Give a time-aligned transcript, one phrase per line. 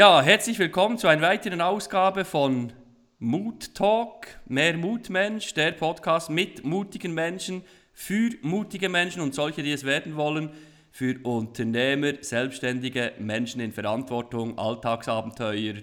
[0.00, 2.72] Ja, herzlich willkommen zu einer weiteren Ausgabe von
[3.18, 9.72] Mood Talk, mehr Mutmensch, der Podcast mit mutigen Menschen, für mutige Menschen und solche, die
[9.72, 10.52] es werden wollen,
[10.90, 15.82] für Unternehmer, Selbstständige, Menschen in Verantwortung, Alltagsabenteuer,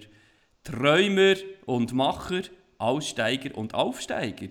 [0.64, 2.42] Träumer und Macher,
[2.78, 4.48] Aussteiger und Aufsteiger.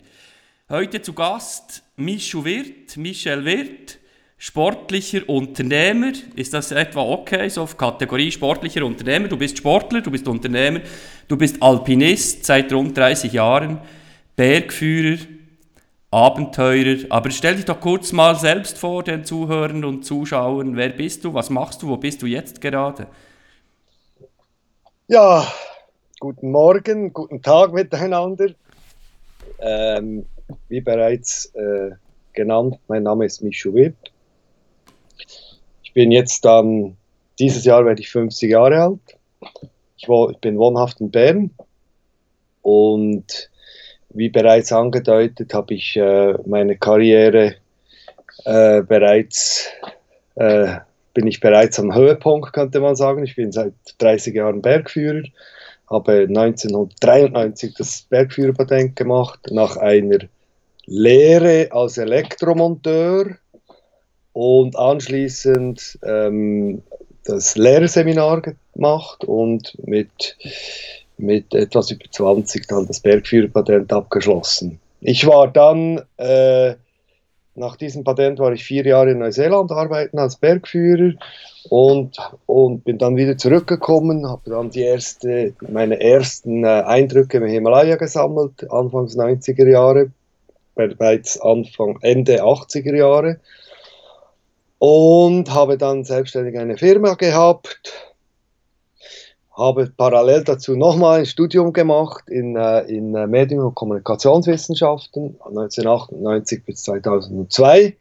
[0.70, 4.00] Heute zu Gast Michel Wirth, Michel Wirth
[4.38, 6.14] sportlicher Unternehmer.
[6.36, 9.28] Ist das etwa okay, so auf Kategorie sportlicher Unternehmer?
[9.28, 10.82] Du bist Sportler, du bist Unternehmer,
[11.28, 13.80] du bist Alpinist seit rund 30 Jahren,
[14.36, 15.18] Bergführer,
[16.12, 17.06] Abenteurer.
[17.10, 20.78] Aber stell dich doch kurz mal selbst vor den Zuhörern und Zuschauern.
[20.78, 21.34] Wer bist du?
[21.34, 21.90] Was machst du?
[21.90, 23.08] Wo bist du jetzt gerade?
[25.08, 25.52] Ja,
[26.20, 28.50] guten Morgen, guten Tag miteinander.
[29.60, 30.26] Ähm,
[30.70, 31.92] wie bereits äh,
[32.34, 34.12] genannt, mein Name ist Michu Wirth
[35.98, 36.96] bin jetzt dann,
[37.40, 39.18] dieses Jahr werde ich 50 Jahre alt.
[39.98, 41.50] Ich, ich bin wohnhaft in Bern
[42.62, 43.50] und
[44.10, 47.56] wie bereits angedeutet, habe ich äh, meine Karriere
[48.46, 49.70] äh, bereits,
[50.36, 50.76] äh,
[51.16, 53.24] bin ich bereits am Höhepunkt, könnte man sagen.
[53.24, 55.24] Ich bin seit 30 Jahren Bergführer,
[55.90, 60.20] habe 1993 das Bergführerpatent gemacht, nach einer
[60.86, 63.38] Lehre als Elektromonteur
[64.38, 66.84] und anschließend ähm,
[67.26, 70.38] das Lehrerseminar gemacht und mit,
[71.18, 74.80] mit etwas über 20 dann das Bergführerpatent abgeschlossen.
[75.02, 76.76] Ich war dann, äh,
[77.56, 81.14] nach diesem Patent war ich vier Jahre in Neuseeland arbeiten als Bergführer
[81.72, 87.46] und, und bin dann wieder zurückgekommen, habe dann die erste, meine ersten äh, Eindrücke im
[87.48, 90.12] Himalaya gesammelt, Anfangs 90er Jahre,
[90.76, 93.40] bereits Anfang, Ende 80er Jahre
[94.80, 97.94] und habe dann selbstständig eine Firma gehabt,
[99.56, 106.64] habe parallel dazu nochmal ein Studium gemacht in, äh, in äh, Medien- und Kommunikationswissenschaften 1998
[106.64, 107.98] bis 2002,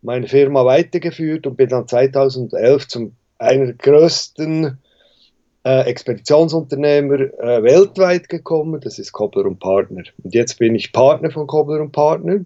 [0.00, 4.78] meine Firma weitergeführt und bin dann 2011 zum einer größten
[5.64, 10.02] äh, Expeditionsunternehmer äh, weltweit gekommen, das ist Kobler und Partner.
[10.22, 12.40] Und jetzt bin ich Partner von Kobler und Partner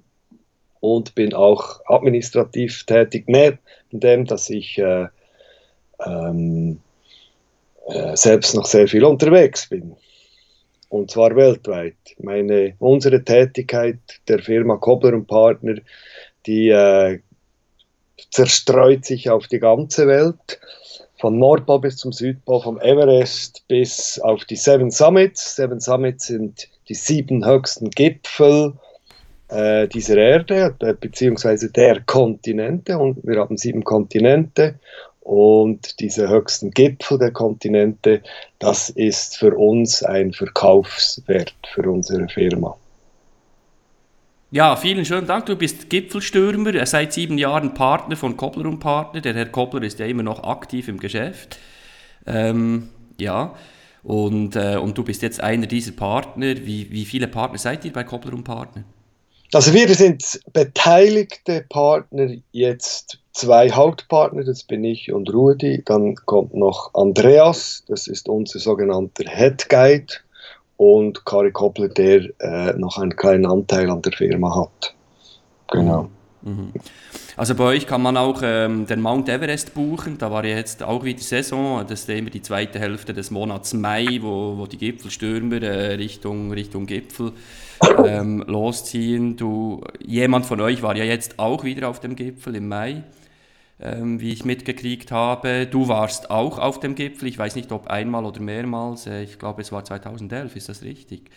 [0.84, 3.58] und bin auch administrativ tätig, neben
[3.90, 5.06] dem, dass ich äh,
[6.04, 6.78] ähm,
[7.86, 9.96] äh, selbst noch sehr viel unterwegs bin.
[10.90, 11.96] Und zwar weltweit.
[12.18, 15.76] Meine, unsere Tätigkeit der Firma Kobler Partner,
[16.44, 17.20] die äh,
[18.30, 20.60] zerstreut sich auf die ganze Welt.
[21.18, 25.56] Von Nordpol bis zum Südpol, vom Everest bis auf die Seven Summits.
[25.56, 28.74] Seven Summits sind die sieben höchsten Gipfel
[29.54, 32.98] äh, dieser Erde, äh, beziehungsweise der Kontinente.
[32.98, 34.78] Und wir haben sieben Kontinente
[35.20, 38.22] und diese höchsten Gipfel der Kontinente,
[38.58, 42.76] das ist für uns ein Verkaufswert für unsere Firma.
[44.50, 45.46] Ja, vielen schönen Dank.
[45.46, 49.20] Du bist Gipfelstürmer, seit sieben Jahren Partner von Koppler und Partner.
[49.20, 51.58] Der Herr Koppler ist ja immer noch aktiv im Geschäft.
[52.26, 53.54] Ähm, ja,
[54.02, 56.54] und, äh, und du bist jetzt einer dieser Partner.
[56.58, 58.84] Wie, wie viele Partner seid ihr bei Koppler und Partner?
[59.52, 65.82] Also wir sind beteiligte Partner, jetzt zwei Hauptpartner, das bin ich und Rudi.
[65.84, 70.14] Dann kommt noch Andreas, das ist unser sogenannter Head Guide
[70.76, 74.94] und Kari Koppler, der äh, noch einen kleinen Anteil an der Firma hat.
[75.70, 76.08] Genau.
[76.44, 76.72] Mhm.
[77.36, 80.18] Also bei euch kann man auch ähm, den Mount Everest buchen.
[80.18, 81.84] Da war ja jetzt auch wieder Saison.
[81.86, 86.52] Das ist immer die zweite Hälfte des Monats Mai, wo, wo die Gipfelstürmer äh, Richtung,
[86.52, 87.32] Richtung Gipfel
[88.04, 89.36] ähm, losziehen.
[89.36, 93.02] Du, jemand von euch war ja jetzt auch wieder auf dem Gipfel im Mai,
[93.80, 95.66] ähm, wie ich mitgekriegt habe.
[95.66, 97.26] Du warst auch auf dem Gipfel.
[97.26, 99.06] Ich weiß nicht, ob einmal oder mehrmals.
[99.06, 100.56] Äh, ich glaube, es war 2011.
[100.56, 101.30] Ist das richtig?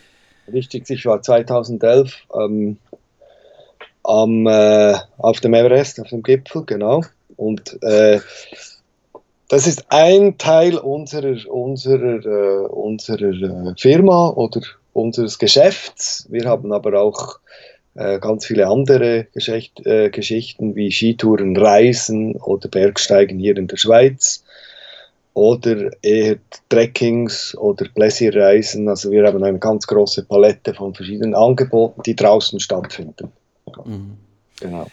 [0.52, 2.78] Richtig, ich war 2011 ähm,
[4.08, 7.02] am, äh, auf dem Everest, auf dem Gipfel, genau.
[7.36, 8.20] Und äh,
[9.48, 14.62] das ist ein Teil unserer, unserer, äh, unserer äh, Firma oder
[14.94, 16.26] unseres Geschäfts.
[16.30, 17.38] Wir haben aber auch
[17.94, 23.76] äh, ganz viele andere Geschicht, äh, Geschichten wie Skitouren, Reisen oder Bergsteigen hier in der
[23.76, 24.42] Schweiz
[25.34, 26.36] oder eher
[26.70, 28.88] Trekkings oder Glacierreisen.
[28.88, 33.32] Also wir haben eine ganz große Palette von verschiedenen Angeboten, die draußen stattfinden.
[33.84, 34.16] Mhm.
[34.60, 34.86] Genau.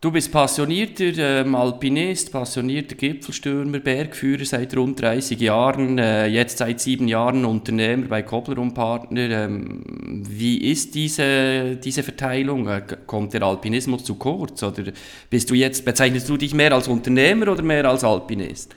[0.00, 6.78] Du bist passionierter ähm, Alpinist, passionierter Gipfelstürmer, Bergführer seit rund 30 Jahren, äh, jetzt seit
[6.78, 9.28] sieben Jahren Unternehmer bei Kobler und Partner.
[9.28, 9.82] Ähm,
[10.28, 12.68] wie ist diese, diese Verteilung?
[12.68, 14.62] Äh, kommt der Alpinismus zu kurz?
[14.62, 14.84] Oder
[15.30, 18.76] bist du jetzt, bezeichnest du dich mehr als Unternehmer oder mehr als Alpinist?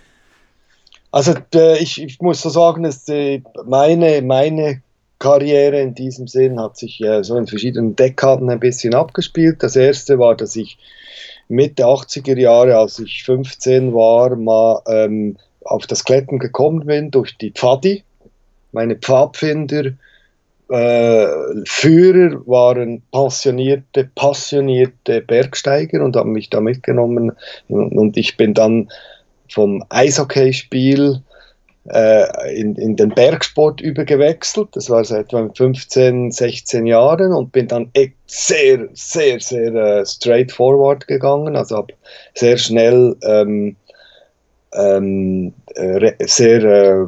[1.12, 1.36] Also
[1.78, 3.06] ich, ich, muss so sagen, dass
[3.68, 4.82] meine, meine
[5.22, 9.62] Karriere in diesem Sinn hat sich so in verschiedenen Dekaden ein bisschen abgespielt.
[9.62, 10.80] Das erste war, dass ich
[11.48, 17.38] Mitte 80er Jahre, als ich 15 war, mal ähm, auf das Klettern gekommen bin durch
[17.38, 18.04] die Pfadi.
[18.72, 19.92] Meine Pfadfinder,
[20.70, 21.28] äh,
[21.66, 27.34] Führer waren passionierte, passionierte Bergsteiger und haben mich da mitgenommen.
[27.68, 28.90] Und ich bin dann
[29.50, 31.22] vom Eishockeyspiel
[31.90, 34.70] äh, in, in den Bergsport übergewechselt.
[34.74, 37.92] Das war seit 15, 16 Jahren und bin dann
[38.28, 41.56] sehr, sehr, sehr äh, straightforward gegangen.
[41.56, 41.94] Also habe
[42.36, 43.76] sehr schnell ähm,
[44.74, 45.54] ähm,
[46.20, 47.08] sehr, äh,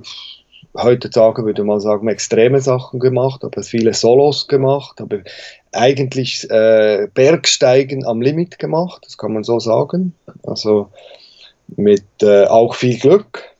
[0.78, 5.24] heutzutage würde man sagen, extreme Sachen gemacht, habe viele Solos gemacht, habe
[5.72, 10.14] eigentlich äh, Bergsteigen am Limit gemacht, das kann man so sagen.
[10.44, 10.90] Also
[11.68, 13.53] mit äh, auch viel Glück.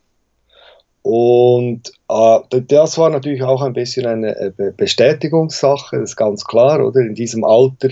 [1.04, 6.82] Und äh, das war natürlich auch ein bisschen eine äh, Bestätigungssache, das ist ganz klar,
[6.82, 7.00] oder?
[7.00, 7.90] In diesem Alter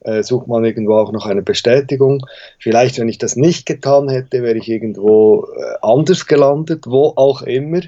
[0.00, 2.24] äh, sucht man irgendwo auch noch eine Bestätigung.
[2.58, 7.42] Vielleicht, wenn ich das nicht getan hätte, wäre ich irgendwo äh, anders gelandet, wo auch
[7.42, 7.82] immer.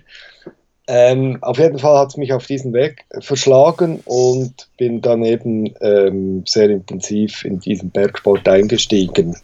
[0.86, 5.72] Ähm, auf jeden Fall hat es mich auf diesen Weg verschlagen und bin dann eben
[5.80, 9.36] ähm, sehr intensiv in diesen Bergsport eingestiegen.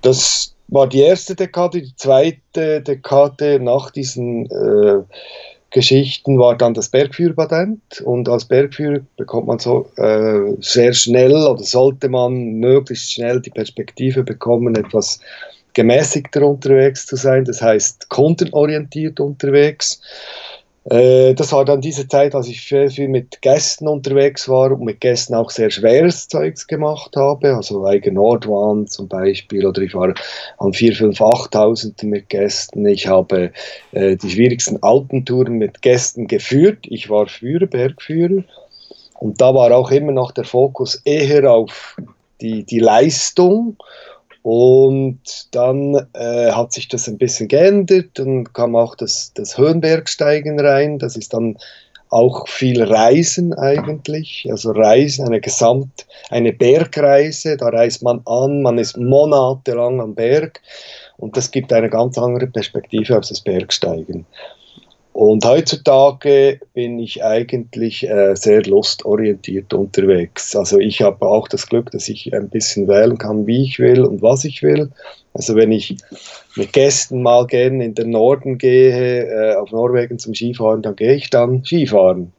[0.00, 1.82] Das war die erste Dekade.
[1.82, 5.02] Die zweite Dekade nach diesen äh,
[5.70, 11.62] Geschichten war dann das Bergführerpatent und als Bergführer bekommt man so äh, sehr schnell oder
[11.62, 15.18] sollte man möglichst schnell die Perspektive bekommen, etwas
[15.72, 20.00] gemäßigter unterwegs zu sein, das heißt kundenorientiert unterwegs.
[20.84, 24.82] Äh, das war dann diese Zeit, als ich sehr viel mit Gästen unterwegs war und
[24.82, 29.94] mit Gästen auch sehr schweres Zeugs gemacht habe, also Weiger Nordwand zum Beispiel, oder ich
[29.94, 30.12] war
[30.58, 32.86] an 4, 5, 8.000 mit Gästen.
[32.86, 33.50] Ich habe
[33.92, 36.80] äh, die schwierigsten Alpentouren mit Gästen geführt.
[36.82, 38.44] Ich war Führer, Bergführer.
[39.20, 41.96] Und da war auch immer noch der Fokus eher auf
[42.42, 43.76] die, die Leistung
[44.44, 45.20] und
[45.52, 50.98] dann äh, hat sich das ein bisschen geändert, dann kam auch das, das Höhenbergsteigen rein,
[50.98, 51.56] das ist dann
[52.10, 58.76] auch viel Reisen eigentlich, also Reisen, eine Gesamt, eine Bergreise, da reist man an, man
[58.76, 60.60] ist monatelang am Berg.
[61.16, 64.26] Und das gibt eine ganz andere Perspektive auf das Bergsteigen.
[65.14, 70.56] Und heutzutage bin ich eigentlich äh, sehr lustorientiert unterwegs.
[70.56, 74.02] Also ich habe auch das Glück, dass ich ein bisschen wählen kann, wie ich will
[74.02, 74.90] und was ich will.
[75.32, 75.96] Also wenn ich
[76.56, 81.14] mit Gästen mal gerne in den Norden gehe, äh, auf Norwegen zum Skifahren, dann gehe
[81.14, 82.32] ich dann Skifahren.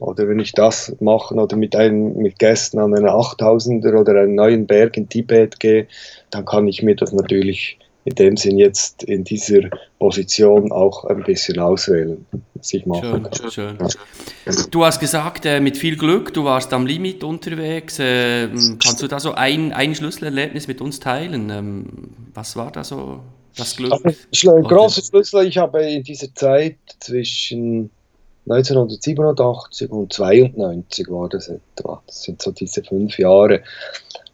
[0.00, 4.34] Oder wenn ich das mache oder mit, einem, mit Gästen an einen 8000er oder einen
[4.34, 5.86] neuen Berg in Tibet gehe,
[6.30, 9.62] dann kann ich mir das natürlich in dem Sinn jetzt in dieser
[9.98, 12.24] Position auch ein bisschen auswählen,
[12.54, 13.90] was ich machen schön, kann.
[13.90, 14.70] Schön.
[14.70, 17.98] Du hast gesagt, äh, mit viel Glück, du warst am Limit unterwegs.
[17.98, 18.48] Äh,
[18.82, 21.48] kannst du da so ein, ein Schlüsselerlebnis mit uns teilen?
[21.48, 21.86] Ähm,
[22.34, 23.20] was war da so
[23.56, 23.92] das Glück?
[23.92, 27.90] Also, ein großer Schlüssel, ich habe in dieser Zeit zwischen
[28.46, 33.62] 1987 und 92 war das etwa, das sind so diese fünf Jahre,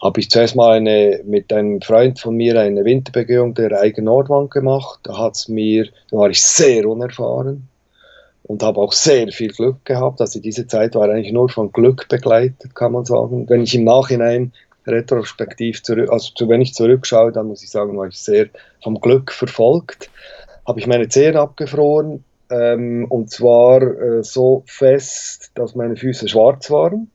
[0.03, 4.51] habe ich zuerst mal eine, mit einem Freund von mir eine Winterbegehung der Eigen Nordwand
[4.51, 5.01] gemacht.
[5.03, 7.69] Da hat's mir, da war ich sehr unerfahren
[8.45, 10.21] und habe auch sehr viel Glück gehabt.
[10.21, 13.49] Also diese Zeit war eigentlich nur von Glück begleitet, kann man sagen.
[13.49, 14.53] Wenn ich im Nachhinein
[14.87, 18.49] retrospektiv zurück, also wenn ich zurückschaue, dann muss ich sagen, war ich sehr
[18.83, 20.11] vom Glück verfolgt.
[20.67, 26.71] Habe ich meine Zehen abgefroren ähm, und zwar äh, so fest, dass meine Füße schwarz
[26.71, 27.11] waren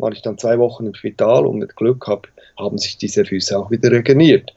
[0.00, 2.28] war ich dann zwei Wochen im Spital und mit Glück hab,
[2.58, 4.54] haben sich diese Füße auch wieder regeneriert.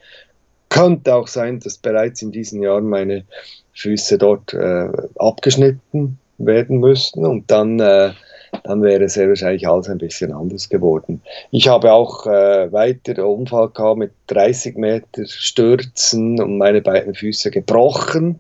[0.70, 3.26] Könnte auch sein, dass bereits in diesen Jahren meine
[3.74, 8.12] Füße dort äh, abgeschnitten werden müssten und dann, äh,
[8.64, 11.22] dann wäre sehr wahrscheinlich alles ein bisschen anders geworden.
[11.52, 17.52] Ich habe auch äh, weiter Unfall gehabt mit 30 Meter Stürzen und meine beiden Füße
[17.52, 18.40] gebrochen.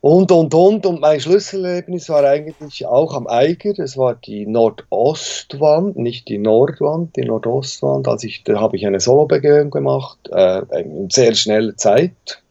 [0.00, 0.86] Und, und, und.
[0.86, 3.78] Und mein Schlüsselerlebnis war eigentlich auch am Eiger.
[3.78, 8.08] Es war die Nordostwand, nicht die Nordwand, die Nordostwand.
[8.08, 12.42] Also ich, da habe ich eine Solobegehung gemacht, äh, in sehr schneller Zeit.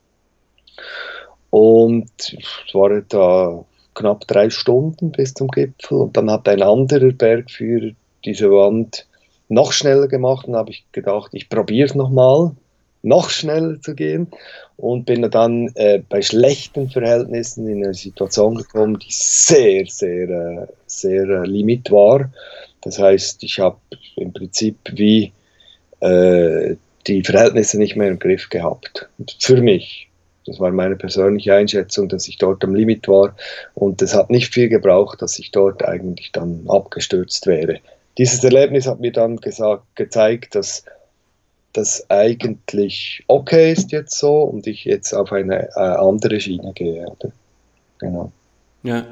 [1.50, 3.66] Und es war etwa
[3.96, 6.02] knapp drei Stunden bis zum Gipfel.
[6.02, 7.94] Und dann hat ein anderer Bergführer
[8.26, 9.08] diese Wand
[9.48, 10.48] noch schneller gemacht.
[10.48, 12.52] Und habe ich gedacht, ich probiere es nochmal
[13.02, 14.28] noch schneller zu gehen
[14.80, 20.68] und bin dann äh, bei schlechten Verhältnissen in eine Situation gekommen, die sehr, sehr, äh,
[20.88, 22.32] sehr äh, limit war.
[22.82, 23.78] Das heißt, ich habe
[24.16, 25.34] im Prinzip wie
[26.00, 26.76] äh,
[27.08, 29.10] die Verhältnisse nicht mehr im Griff gehabt.
[29.40, 30.08] Für mich.
[30.46, 33.36] Das war meine persönliche Einschätzung, dass ich dort am Limit war.
[33.74, 37.80] Und es hat nicht viel gebraucht, dass ich dort eigentlich dann abgestürzt wäre.
[38.18, 40.86] Dieses Erlebnis hat mir dann gesagt, gezeigt, dass
[41.74, 47.06] das eigentlich okay ist jetzt so und ich jetzt auf eine äh, andere Schiene gehe.
[47.06, 47.32] Oder?
[48.00, 48.32] Genau.
[48.84, 49.06] Ja.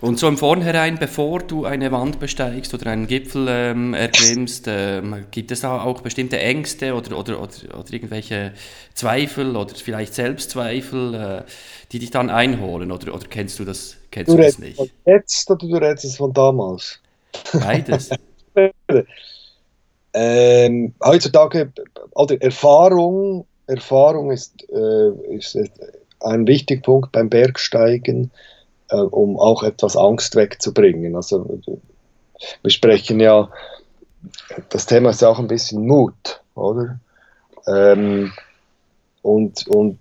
[0.00, 5.26] Und so im Vornherein, bevor du eine Wand besteigst oder einen Gipfel ähm, erklimmst, ähm,
[5.30, 8.52] gibt es da auch bestimmte Ängste oder, oder, oder, oder irgendwelche
[8.94, 11.42] Zweifel oder vielleicht Selbstzweifel, äh,
[11.92, 12.90] die dich dann einholen?
[12.90, 14.76] Oder, oder kennst du das, kennst du, du das nicht?
[14.76, 17.00] Von jetzt oder du redest es von damals?
[17.52, 18.10] Beides.
[20.18, 21.70] ähm, heutzutage,
[22.14, 25.58] also Erfahrung, Erfahrung ist, äh, ist
[26.20, 28.30] ein wichtiger Punkt beim Bergsteigen
[28.88, 31.16] äh, um auch etwas Angst wegzubringen.
[31.16, 31.60] Also
[32.62, 33.50] wir sprechen ja,
[34.70, 36.98] das Thema ist ja auch ein bisschen Mut, oder?
[37.66, 38.32] Ähm,
[39.20, 39.98] und, und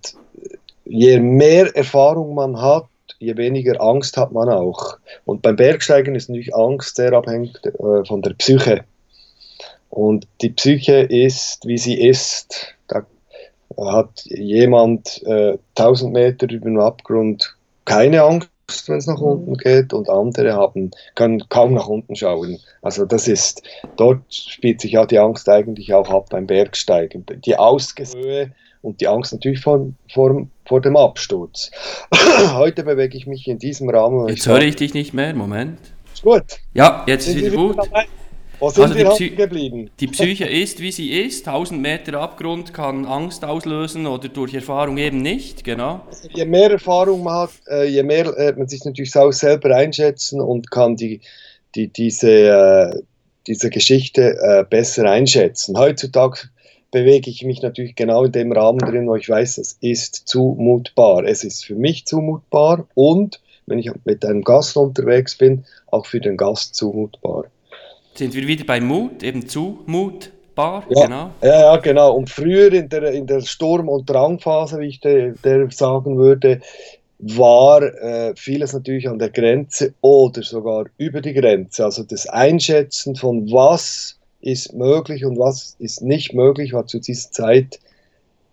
[0.85, 2.87] je mehr Erfahrung man hat,
[3.19, 4.97] je weniger Angst hat man auch.
[5.25, 8.85] Und beim Bergsteigen ist natürlich Angst sehr abhängig äh, von der Psyche.
[9.95, 12.75] Und die Psyche ist, wie sie ist.
[12.89, 13.05] Da
[13.77, 18.49] hat jemand äh, 1000 Meter über dem Abgrund keine Angst
[18.87, 22.57] wenn es nach unten geht und andere haben, können kaum nach unten schauen.
[22.81, 23.61] Also das ist,
[23.95, 27.25] dort spielt sich ja die Angst eigentlich auch ab beim Bergsteigen.
[27.45, 31.69] Die Ausgehöhe und die Angst natürlich vor, vor, vor dem Absturz.
[32.53, 34.27] Heute bewege ich mich in diesem Rahmen.
[34.29, 35.77] Jetzt höre ich dich nicht mehr, Moment.
[36.11, 36.43] Ist gut.
[36.73, 37.77] Ja, jetzt ist wieder gut.
[37.77, 38.07] Dabei?
[38.59, 39.89] Wo sind also wir Psy geblieben?
[39.99, 41.47] Die Psyche ist, wie sie ist.
[41.47, 46.01] 1000 Meter Abgrund kann Angst auslösen oder durch Erfahrung eben nicht, genau.
[46.07, 49.75] Also je mehr Erfahrung man hat, äh, je mehr lernt man sich natürlich auch selber
[49.75, 51.21] einschätzen und kann die,
[51.75, 53.01] die, diese, äh,
[53.47, 55.77] diese Geschichte äh, besser einschätzen.
[55.77, 56.49] Heutzutage
[56.91, 61.25] bewege ich mich natürlich genau in dem Rahmen drin, wo ich weiß, es ist zumutbar.
[61.25, 66.21] Es ist für mich zumutbar und wenn ich mit einem Gast unterwegs bin, auch für
[66.21, 67.45] den Gast zumutbar
[68.17, 70.83] sind wir wieder bei Mut, eben zumutbar.
[70.89, 71.31] Ja, genau.
[71.41, 72.13] Ja, ja, genau.
[72.15, 76.61] Und früher in der, in der Sturm- und Drangphase, wie ich der, der sagen würde,
[77.19, 81.85] war äh, vieles natürlich an der Grenze oder sogar über die Grenze.
[81.85, 87.31] Also das Einschätzen von was ist möglich und was ist nicht möglich, war zu dieser
[87.31, 87.79] Zeit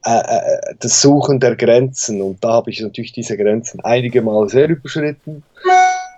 [0.05, 2.23] äh, äh das Suchen der Grenzen.
[2.23, 5.43] Und da habe ich natürlich diese Grenzen einige Mal sehr überschritten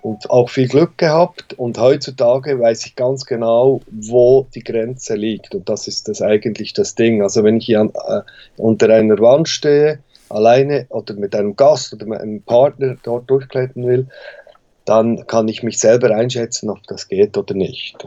[0.05, 1.55] und auch viel Glück gehabt.
[1.55, 5.55] Und heutzutage weiß ich ganz genau, wo die Grenze liegt.
[5.55, 7.23] Und das ist das eigentlich das Ding.
[7.23, 8.21] Also wenn ich hier an, äh,
[8.59, 13.87] unter einer Wand stehe, alleine oder mit einem Gast oder mit einem Partner dort durchklettern
[13.87, 14.07] will,
[14.85, 18.07] dann kann ich mich selber einschätzen, ob das geht oder nicht.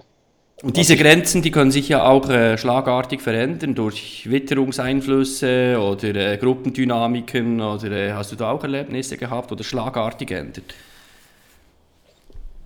[0.61, 6.37] Und diese Grenzen, die können sich ja auch äh, schlagartig verändern durch Witterungseinflüsse oder äh,
[6.37, 10.75] Gruppendynamiken oder äh, hast du da auch Erlebnisse gehabt oder schlagartig ändert?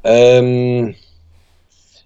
[0.03, 0.96] Ähm,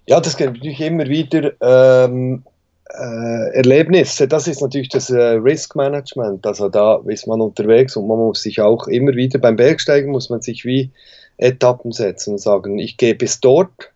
[0.06, 2.44] ja, das gibt natürlich immer wieder ähm,
[2.90, 4.28] äh, Erlebnisse.
[4.28, 6.46] Das ist natürlich das äh, Risk Management.
[6.46, 10.30] Also da ist man unterwegs und man muss sich auch immer wieder beim Bergsteigen muss
[10.30, 10.90] man sich wie
[11.38, 13.92] Etappen setzen und sagen, ich gehe bis dort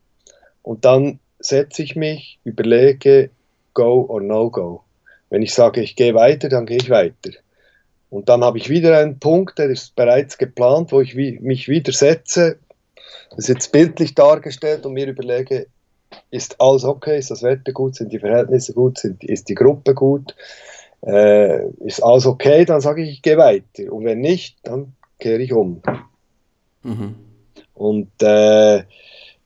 [0.62, 3.30] und dann setze ich mich, überlege,
[3.72, 4.82] go or no go.
[5.30, 7.30] Wenn ich sage, ich gehe weiter, dann gehe ich weiter.
[8.10, 11.92] Und dann habe ich wieder einen Punkt, der ist bereits geplant, wo ich mich wieder
[11.92, 12.58] setze,
[13.30, 15.66] das ist jetzt bildlich dargestellt und mir überlege,
[16.30, 19.94] ist alles okay, ist das Wetter gut, sind die Verhältnisse gut, sind, ist die Gruppe
[19.94, 20.34] gut,
[21.06, 23.92] äh, ist alles okay, dann sage ich, ich gehe weiter.
[23.92, 25.82] Und wenn nicht, dann kehre ich um.
[26.82, 27.14] Mhm.
[27.74, 28.82] Und äh,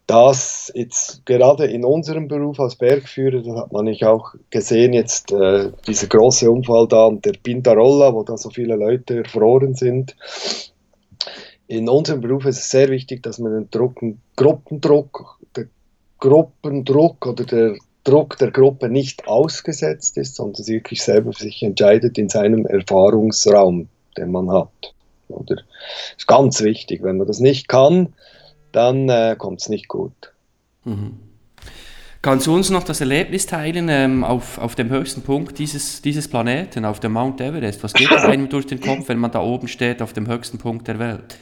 [0.06, 5.32] das jetzt gerade in unserem Beruf als Bergführer, da hat man nicht auch gesehen, jetzt
[5.32, 10.14] äh, dieser große Unfall da an der Pintarolla, wo da so viele Leute erfroren sind
[11.66, 15.66] in unserem Beruf ist es sehr wichtig, dass man den Druck, den Gruppendruck, der
[16.18, 22.18] Gruppendruck oder der Druck der Gruppe nicht ausgesetzt ist, sondern wirklich selber für sich entscheidet
[22.18, 24.94] in seinem Erfahrungsraum, den man hat.
[25.28, 25.62] Oder
[26.16, 27.02] ist ganz wichtig.
[27.02, 28.12] Wenn man das nicht kann,
[28.72, 30.32] dann äh, kommt es nicht gut.
[30.84, 31.18] Mhm.
[32.20, 36.28] Kannst du uns noch das Erlebnis teilen ähm, auf, auf dem höchsten Punkt dieses, dieses
[36.28, 37.82] Planeten, auf dem Mount Everest?
[37.82, 40.88] Was geht einem durch den Kopf, wenn man da oben steht, auf dem höchsten Punkt
[40.88, 41.36] der Welt?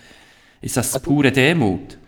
[0.62, 1.98] Ist das pure Demut?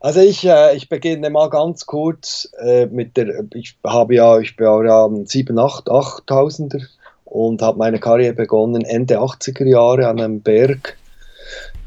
[0.00, 4.54] Also ich, äh, ich beginne mal ganz kurz äh, mit der, ich habe ja, ich
[4.56, 6.86] bin ja 7, 8, 8000er
[7.24, 10.96] und habe meine Karriere begonnen Ende 80er Jahre an einem Berg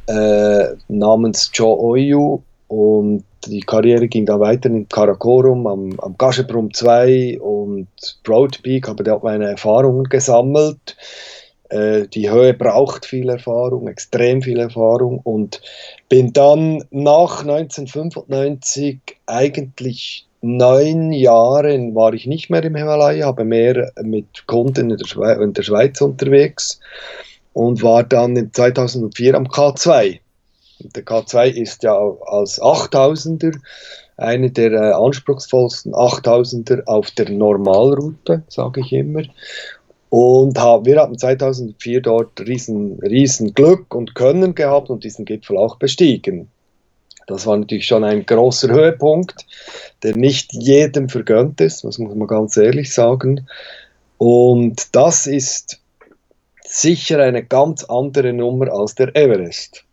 [0.08, 6.74] äh, namens Joe Oyu und die Karriere ging dann weiter in Karakorum, am, am Gaschebrum
[6.74, 7.88] 2 und
[8.24, 10.98] Broad Peak, habe dort meine Erfahrungen gesammelt
[11.72, 15.62] die Höhe braucht viel Erfahrung, extrem viel Erfahrung und
[16.10, 23.92] bin dann nach 1995 eigentlich neun Jahren war ich nicht mehr im Himalaya, habe mehr
[24.02, 26.80] mit Kunden in der, Schweiz, in der Schweiz unterwegs
[27.54, 30.20] und war dann 2004 am K2.
[30.80, 33.56] Der K2 ist ja als 8000er
[34.18, 39.24] eine der äh, anspruchsvollsten 8000er auf der Normalroute, sage ich immer.
[40.12, 45.78] Und wir haben 2004 dort riesen, riesen Glück und Können gehabt und diesen Gipfel auch
[45.78, 46.50] bestiegen.
[47.28, 49.46] Das war natürlich schon ein großer Höhepunkt,
[50.04, 53.48] der nicht jedem vergönnt ist, das muss man ganz ehrlich sagen.
[54.18, 55.80] Und das ist
[56.66, 59.86] sicher eine ganz andere Nummer als der Everest.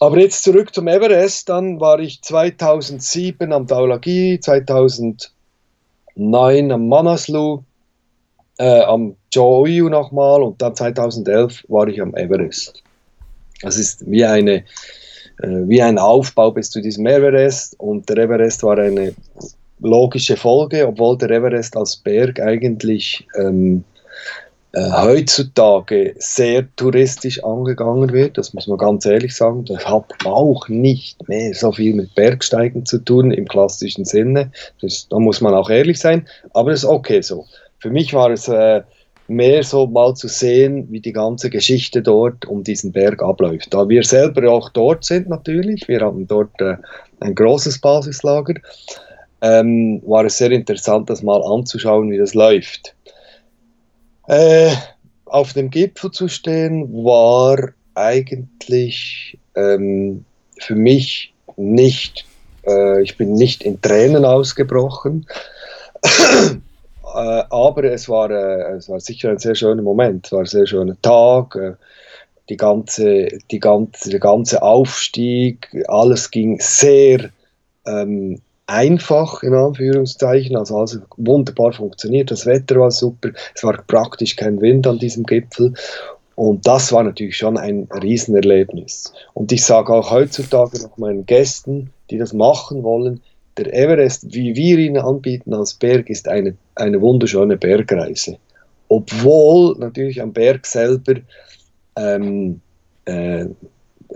[0.00, 5.30] Aber jetzt zurück zum Everest, dann war ich 2007 am Daulagi, 2009
[6.72, 7.62] am Manaslu,
[8.60, 12.82] äh, am Joyu nochmal und dann 2011 war ich am Everest.
[13.62, 14.56] Das ist wie, eine,
[15.42, 19.14] äh, wie ein Aufbau bis zu diesem Everest und der Everest war eine
[19.80, 23.82] logische Folge, obwohl der Everest als Berg eigentlich ähm,
[24.72, 29.64] äh, heutzutage sehr touristisch angegangen wird, das muss man ganz ehrlich sagen.
[29.64, 34.52] Das hat auch nicht mehr so viel mit Bergsteigen zu tun im klassischen Sinne.
[34.82, 37.46] Das, da muss man auch ehrlich sein, aber das ist okay so
[37.80, 38.82] für mich war es äh,
[39.30, 43.72] mehr so mal zu sehen, wie die ganze Geschichte dort um diesen Berg abläuft.
[43.72, 46.76] Da wir selber auch dort sind natürlich, wir haben dort äh,
[47.20, 48.54] ein großes Basislager,
[49.40, 52.94] ähm, war es sehr interessant, das mal anzuschauen, wie das läuft.
[54.28, 54.70] Äh,
[55.26, 60.24] auf dem Gipfel zu stehen war eigentlich ähm,
[60.58, 62.26] für mich nicht,
[62.66, 65.26] äh, ich bin nicht in Tränen ausgebrochen.
[67.14, 70.46] Äh, aber es war, äh, es war sicher ein sehr schöner Moment, es war ein
[70.46, 71.56] sehr schöner Tag.
[71.56, 71.74] Äh,
[72.48, 77.30] die ganze, die ganze, der ganze Aufstieg, alles ging sehr
[77.86, 82.30] ähm, einfach, in Anführungszeichen, also alles wunderbar funktioniert.
[82.30, 85.74] Das Wetter war super, es war praktisch kein Wind an diesem Gipfel.
[86.34, 89.12] Und das war natürlich schon ein Riesenerlebnis.
[89.34, 93.20] Und ich sage auch heutzutage noch meinen Gästen, die das machen wollen,
[93.56, 98.38] der Everest, wie wir ihn anbieten als Berg, ist eine, eine wunderschöne Bergreise.
[98.88, 101.14] Obwohl natürlich am Berg selber
[101.96, 102.60] ähm,
[103.04, 103.46] äh,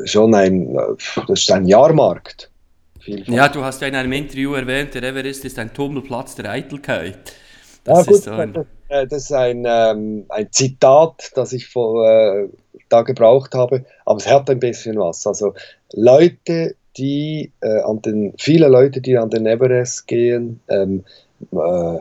[0.05, 0.77] schon ein,
[1.29, 2.51] das ist ein Jahrmarkt.
[3.07, 7.19] Ja, du hast ja in einem Interview erwähnt, der Everest ist ein Tummelplatz der Eitelkeit.
[7.85, 11.67] Das, ja, gut, ist, so ein äh, das ist ein, ähm, ein Zitat, das ich
[11.67, 12.49] vor, äh,
[12.89, 15.27] da gebraucht habe, aber es hat ein bisschen was.
[15.27, 15.55] Also
[15.93, 21.05] Leute, die äh, an den, viele Leute, die an den Everest gehen, ähm,
[21.53, 21.99] äh,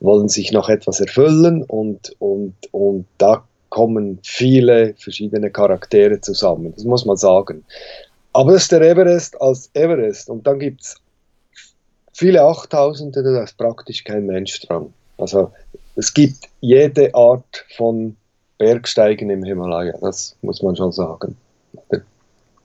[0.00, 6.84] wollen sich noch etwas erfüllen und, und, und da kommen viele verschiedene Charaktere zusammen, das
[6.84, 7.64] muss man sagen.
[8.32, 10.96] Aber das ist der Everest als Everest und dann gibt es
[12.12, 14.92] viele Achttausende, da ist praktisch kein Mensch dran.
[15.18, 15.52] Also
[15.96, 18.16] es gibt jede Art von
[18.58, 21.36] Bergsteigen im Himalaya, das muss man schon sagen.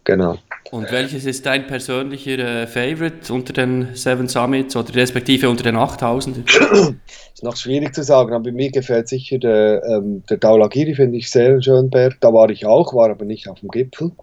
[0.07, 0.37] Genau.
[0.71, 5.75] Und welches ist dein persönlicher äh, Favorite unter den Seven Summits oder respektive unter den
[5.75, 6.37] 8000?
[7.33, 11.29] ist noch schwierig zu sagen, aber mir gefällt sicher der, ähm, der Daulagiri, finde ich
[11.29, 12.21] sehr schön Berg.
[12.21, 14.13] Da war ich auch, war aber nicht auf dem Gipfel.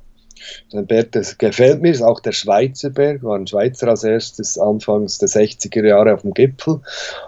[0.72, 4.58] Ein Berg, das gefällt mir, ist auch der Schweizer Berg, war ein Schweizer als erstes
[4.58, 6.80] Anfangs der 60er Jahre auf dem Gipfel.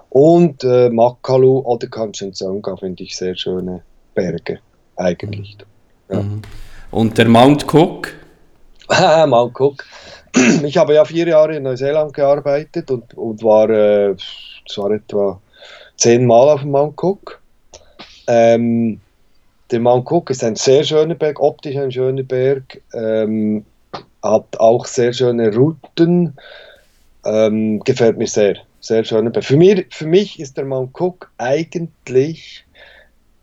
[0.08, 3.82] Und äh, Makalu oder Kanchenjunga finde ich sehr schöne
[4.14, 4.60] Berge,
[4.96, 5.58] eigentlich.
[6.10, 6.22] Ja.
[6.22, 6.40] Mhm.
[6.90, 8.15] Und der Mount Cook?
[9.26, 9.84] Mal guck.
[10.64, 14.14] Ich habe ja vier Jahre in Neuseeland gearbeitet und, und war, äh,
[14.76, 15.40] war etwa
[15.96, 17.40] zehnmal auf dem Mount Cook.
[18.28, 19.00] Ähm,
[19.70, 23.64] der Mount Cook ist ein sehr schöner Berg, optisch ein schöner Berg, ähm,
[24.22, 26.36] hat auch sehr schöne Routen,
[27.24, 29.44] ähm, gefällt mir sehr, sehr schöner Berg.
[29.44, 32.64] Für, mir, für mich ist der Mount Cook eigentlich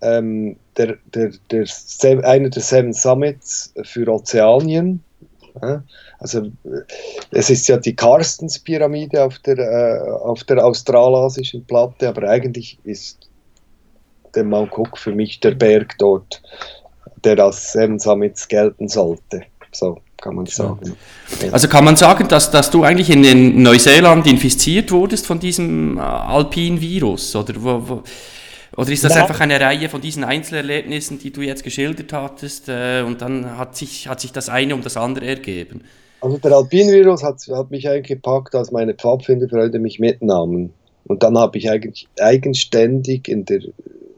[0.02, 1.66] ähm, der, der, der,
[2.24, 5.04] einer der Seven Summits für Ozeanien
[6.20, 6.52] also
[7.32, 13.30] es ist ja die Karstens-Pyramide auf der, äh, auf der australasischen Platte, aber eigentlich ist
[14.36, 16.42] der Mount Cook für mich der Berg dort,
[17.24, 19.44] der als Seven Summits gelten sollte.
[19.72, 20.96] So kann man sagen.
[21.52, 25.98] Also kann man sagen, dass, dass du eigentlich in, in Neuseeland infiziert wurdest von diesem
[25.98, 27.36] äh, Alpin-Virus?
[27.36, 28.04] Oder wo, wo
[28.76, 29.22] oder ist das ja.
[29.22, 33.76] einfach eine Reihe von diesen Einzelerlebnissen, die du jetzt geschildert hattest, äh, und dann hat
[33.76, 35.82] sich, hat sich das eine um das andere ergeben?
[36.22, 40.74] Also der Alpinvirus hat, hat mich eigentlich gepackt, als meine Pfadfinderfreunde mich mitnahmen.
[41.06, 43.60] Und dann habe ich eigentlich eigenständig in der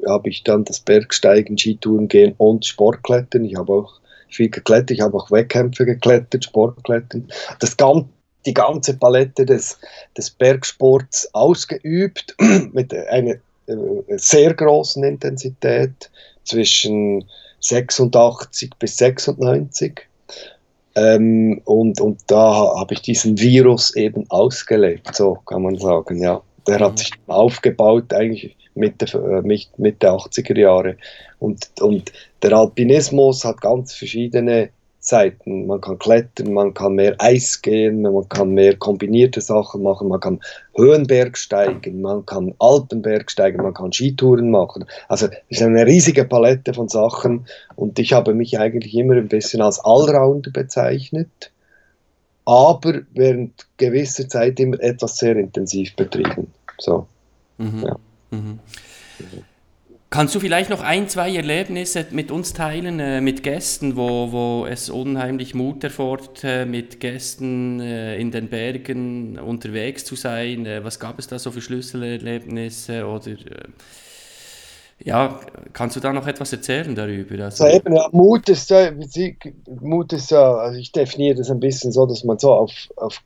[0.08, 3.44] habe ich dann das Bergsteigen, Skitouren gehen und Sportklettern.
[3.44, 7.28] Ich habe auch viel geklettert, ich habe auch Wettkämpfe geklettert, Sportklettern.
[7.60, 8.10] Das ganze
[8.46, 9.80] die ganze Palette des,
[10.16, 12.36] des Bergsports ausgeübt
[12.74, 13.38] mit einer
[14.18, 16.10] sehr großen Intensität
[16.44, 17.26] zwischen
[17.60, 20.02] 86 bis 96.
[20.96, 26.42] Ähm, und, und da habe ich diesen Virus eben ausgelebt, so kann man sagen, ja.
[26.68, 26.98] Der hat mhm.
[26.98, 30.98] sich aufgebaut eigentlich Mitte, äh, Mitte 80er Jahre.
[31.40, 34.70] Und, und der Alpinismus hat ganz verschiedene
[35.08, 35.68] Seiten.
[35.68, 40.20] Man kann klettern, man kann mehr Eis gehen, man kann mehr kombinierte Sachen machen, man
[40.20, 40.40] kann
[40.76, 44.86] Höhenberg steigen, man kann Alpenberg steigen, man kann Skitouren machen.
[45.08, 49.28] Also es ist eine riesige Palette von Sachen und ich habe mich eigentlich immer ein
[49.28, 51.52] bisschen als Allrounder bezeichnet,
[52.46, 56.52] aber während gewisser Zeit immer etwas sehr intensiv betrieben.
[56.80, 57.06] So.
[57.60, 57.84] Mhm.
[57.86, 57.96] Ja.
[58.32, 58.60] Mhm.
[60.12, 64.66] Kannst du vielleicht noch ein, zwei Erlebnisse mit uns teilen, äh, mit Gästen, wo, wo
[64.66, 70.66] es unheimlich Mut erfordert, äh, mit Gästen äh, in den Bergen unterwegs zu sein?
[70.66, 73.06] Äh, was gab es da so für Schlüsselerlebnisse?
[73.06, 73.68] Oder äh,
[75.04, 75.40] ja,
[75.74, 77.46] kannst du da noch etwas erzählen darüber?
[77.46, 78.92] Also, eben, ja, Mut ist ja,
[79.82, 83.22] Mut ist ja, also ich definiere das ein bisschen so, dass man so auf, auf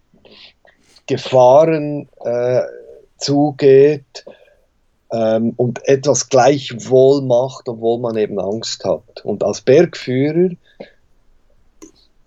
[1.06, 2.62] Gefahren äh,
[3.18, 4.26] zugeht
[5.12, 9.24] ähm, und etwas gleichwohl macht, obwohl man eben Angst hat.
[9.24, 10.52] Und als Bergführer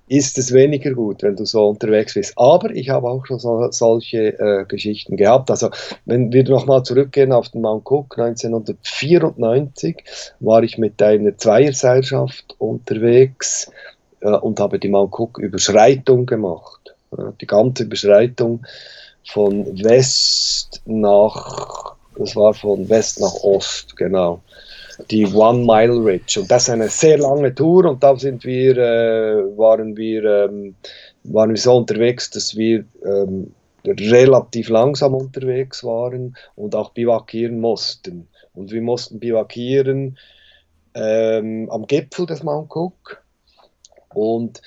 [0.09, 2.35] ist es weniger gut, wenn du so unterwegs bist.
[2.37, 5.51] Aber ich habe auch schon so, solche äh, Geschichten gehabt.
[5.51, 5.71] Also
[6.05, 10.05] wenn wir nochmal zurückgehen auf den Mount Cook, 1994
[10.40, 13.71] war ich mit einer Zweierseilschaft unterwegs
[14.21, 16.95] äh, und habe die Mount Cook Überschreitung gemacht.
[17.16, 18.66] Äh, die ganze Überschreitung
[19.25, 24.42] von West nach das war von West nach Ost, genau.
[25.11, 26.40] Die One Mile Ridge.
[26.40, 30.75] Und das ist eine sehr lange Tour und da sind wir, äh, waren, wir, ähm,
[31.25, 33.53] waren wir so unterwegs, dass wir ähm,
[33.85, 38.29] relativ langsam unterwegs waren und auch bivakieren mussten.
[38.55, 40.18] Und wir mussten bivakieren
[40.94, 43.22] ähm, am Gipfel des Mount Cook.
[44.14, 44.61] Und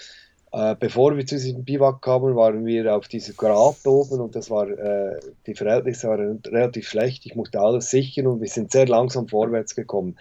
[0.56, 4.50] äh, bevor wir zu diesem Biwak kamen, waren wir auf dieser Grat oben und das
[4.50, 7.26] war, äh, die Verhältnisse waren relativ schlecht.
[7.26, 10.18] Ich musste alles sichern und wir sind sehr langsam vorwärts gekommen.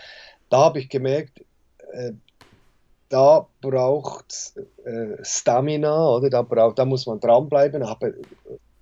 [0.48, 1.44] Da habe ich gemerkt,
[1.92, 2.14] äh,
[3.10, 6.30] da braucht es äh, Stamina, oder?
[6.30, 7.82] Da, braucht, da muss man dranbleiben.
[7.82, 8.14] Ich habe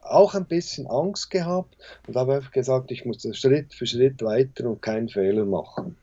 [0.01, 4.71] auch ein bisschen Angst gehabt und habe einfach gesagt, ich muss Schritt für Schritt weiter
[4.71, 5.99] und keinen Fehler machen.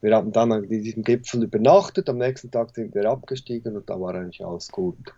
[0.00, 4.00] Wir haben dann an diesem Gipfel übernachtet, am nächsten Tag sind wir abgestiegen und da
[4.00, 5.14] war eigentlich alles gut.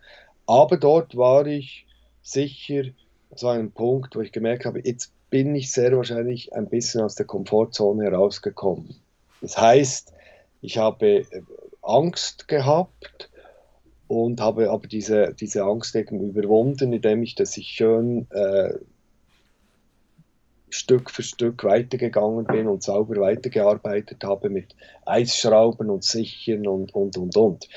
[0.46, 1.86] Aber dort war ich
[2.22, 2.84] sicher,
[3.30, 7.00] das war ein Punkt, wo ich gemerkt habe, jetzt bin ich sehr wahrscheinlich ein bisschen
[7.00, 8.94] aus der Komfortzone herausgekommen.
[9.40, 10.12] Das heißt,
[10.60, 11.42] ich habe äh,
[11.82, 13.30] Angst gehabt
[14.06, 18.74] und habe aber diese, diese Angst eben überwunden, indem ich, dass ich schön äh,
[20.74, 24.74] Stück für Stück weitergegangen bin und sauber weitergearbeitet habe mit
[25.06, 27.68] Eisschrauben und Sichern und, und, und, und.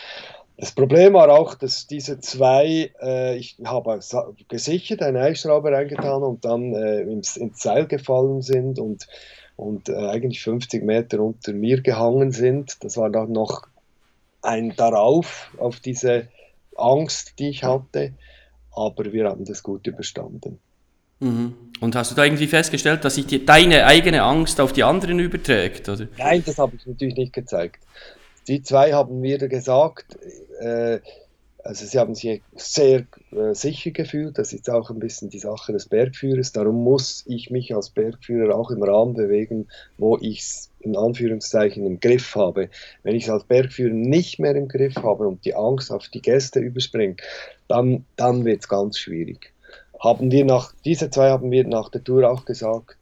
[0.58, 4.00] Das Problem war auch, dass diese zwei, äh, ich habe
[4.48, 9.08] gesichert, eine Eisschraube reingetan und dann äh, ins, ins, Seil gefallen sind und,
[9.56, 12.84] und äh, eigentlich 50 Meter unter mir gehangen sind.
[12.84, 13.68] Das war dann noch
[14.42, 16.30] ein darauf, auf diese
[16.76, 18.14] Angst, die ich hatte.
[18.72, 20.60] Aber wir haben das gut überstanden.
[21.20, 21.54] Mhm.
[21.80, 25.20] Und hast du da irgendwie festgestellt, dass sich die, deine eigene Angst auf die anderen
[25.20, 25.88] überträgt?
[25.90, 26.08] Oder?
[26.18, 27.84] Nein, das habe ich natürlich nicht gezeigt.
[28.48, 30.18] Die zwei haben mir gesagt,
[30.60, 31.00] äh,
[31.64, 34.38] also sie haben sich sehr äh, sicher gefühlt.
[34.38, 36.54] Das ist auch ein bisschen die Sache des Bergführers.
[36.54, 41.86] Darum muss ich mich als Bergführer auch im Rahmen bewegen, wo ich es in Anführungszeichen
[41.86, 42.70] im Griff habe.
[43.04, 46.22] Wenn ich es als Bergführer nicht mehr im Griff habe und die Angst auf die
[46.22, 47.22] Gäste überspringt,
[47.68, 49.52] dann, dann wird es ganz schwierig
[50.00, 52.98] haben wir nach, diese zwei haben wir nach der Tour auch gesagt,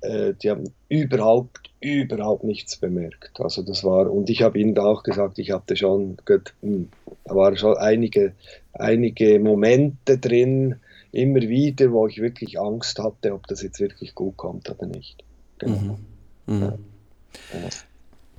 [0.00, 3.40] äh, die haben überhaupt, überhaupt nichts bemerkt.
[3.40, 6.88] Also das war, und ich habe ihnen auch gesagt, ich hatte schon, gut, hm,
[7.24, 8.34] da waren schon einige,
[8.72, 10.76] einige Momente drin,
[11.10, 15.24] immer wieder, wo ich wirklich Angst hatte, ob das jetzt wirklich gut kommt oder nicht.
[15.58, 15.98] Genau.
[16.46, 16.54] Mhm.
[16.54, 16.60] Mhm.
[16.62, 17.68] Ja.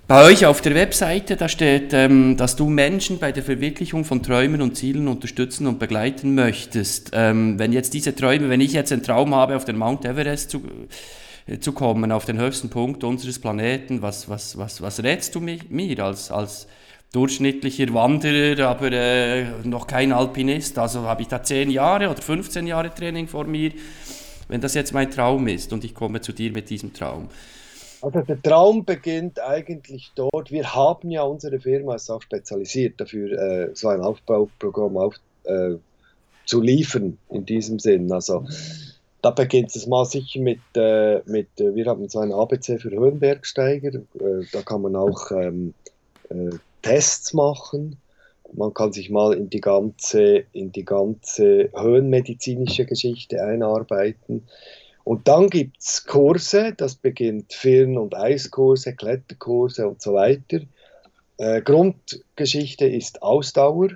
[0.10, 4.24] Bei euch auf der Webseite, da steht, ähm, dass du Menschen bei der Verwirklichung von
[4.24, 7.12] Träumen und Zielen unterstützen und begleiten möchtest.
[7.14, 10.50] Ähm, wenn jetzt diese Träume, wenn ich jetzt einen Traum habe, auf den Mount Everest
[10.50, 10.64] zu,
[11.46, 15.42] äh, zu kommen, auf den höchsten Punkt unseres Planeten, was, was, was, was rätst du
[15.42, 16.68] mir, mir als, als
[17.12, 20.80] durchschnittlicher Wanderer, aber äh, noch kein Alpinist?
[20.80, 23.74] Also habe ich da 10 Jahre oder 15 Jahre Training vor mir,
[24.48, 27.30] wenn das jetzt mein Traum ist und ich komme zu dir mit diesem Traum.
[28.02, 30.52] Also der Traum beginnt eigentlich dort.
[30.52, 35.76] Wir haben ja unsere Firma ist auch spezialisiert dafür, äh, so ein Aufbauprogramm auf, äh,
[36.46, 38.12] zu liefern in diesem Sinn.
[38.12, 38.46] Also
[39.22, 42.92] da beginnt es mal sicher mit, äh, mit äh, wir haben so ein ABC für
[42.92, 43.96] Höhenbergsteiger.
[43.96, 45.74] Äh, da kann man auch ähm,
[46.30, 47.98] äh, Tests machen.
[48.54, 54.48] Man kann sich mal in die ganze, in die ganze höhenmedizinische Geschichte einarbeiten.
[55.04, 60.60] Und dann gibt es Kurse, das beginnt Firn- und Eiskurse, Kletterkurse und so weiter.
[61.38, 63.90] Äh, Grundgeschichte ist Ausdauer.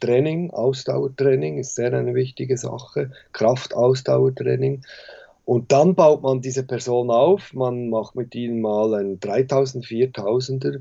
[0.00, 4.82] Training, Ausdauertraining ist sehr eine wichtige Sache, Kraftausdauertraining.
[5.44, 10.80] Und dann baut man diese Person auf, man macht mit ihnen mal einen 3000, 4000er,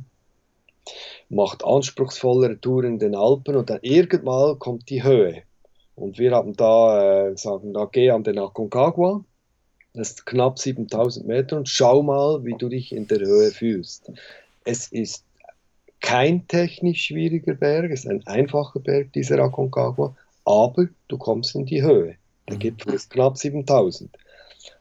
[1.29, 5.43] macht anspruchsvollere Touren in den Alpen und dann irgendwann kommt die Höhe.
[5.95, 9.23] Und wir haben da, äh, sagen, da geh an den Aconcagua,
[9.93, 14.11] das ist knapp 7000 Meter und schau mal, wie du dich in der Höhe fühlst.
[14.63, 15.25] Es ist
[15.99, 21.65] kein technisch schwieriger Berg, es ist ein einfacher Berg, dieser Aconcagua, aber du kommst in
[21.65, 22.15] die Höhe.
[22.47, 22.59] Der mhm.
[22.59, 24.09] Gipfel ist knapp 7000.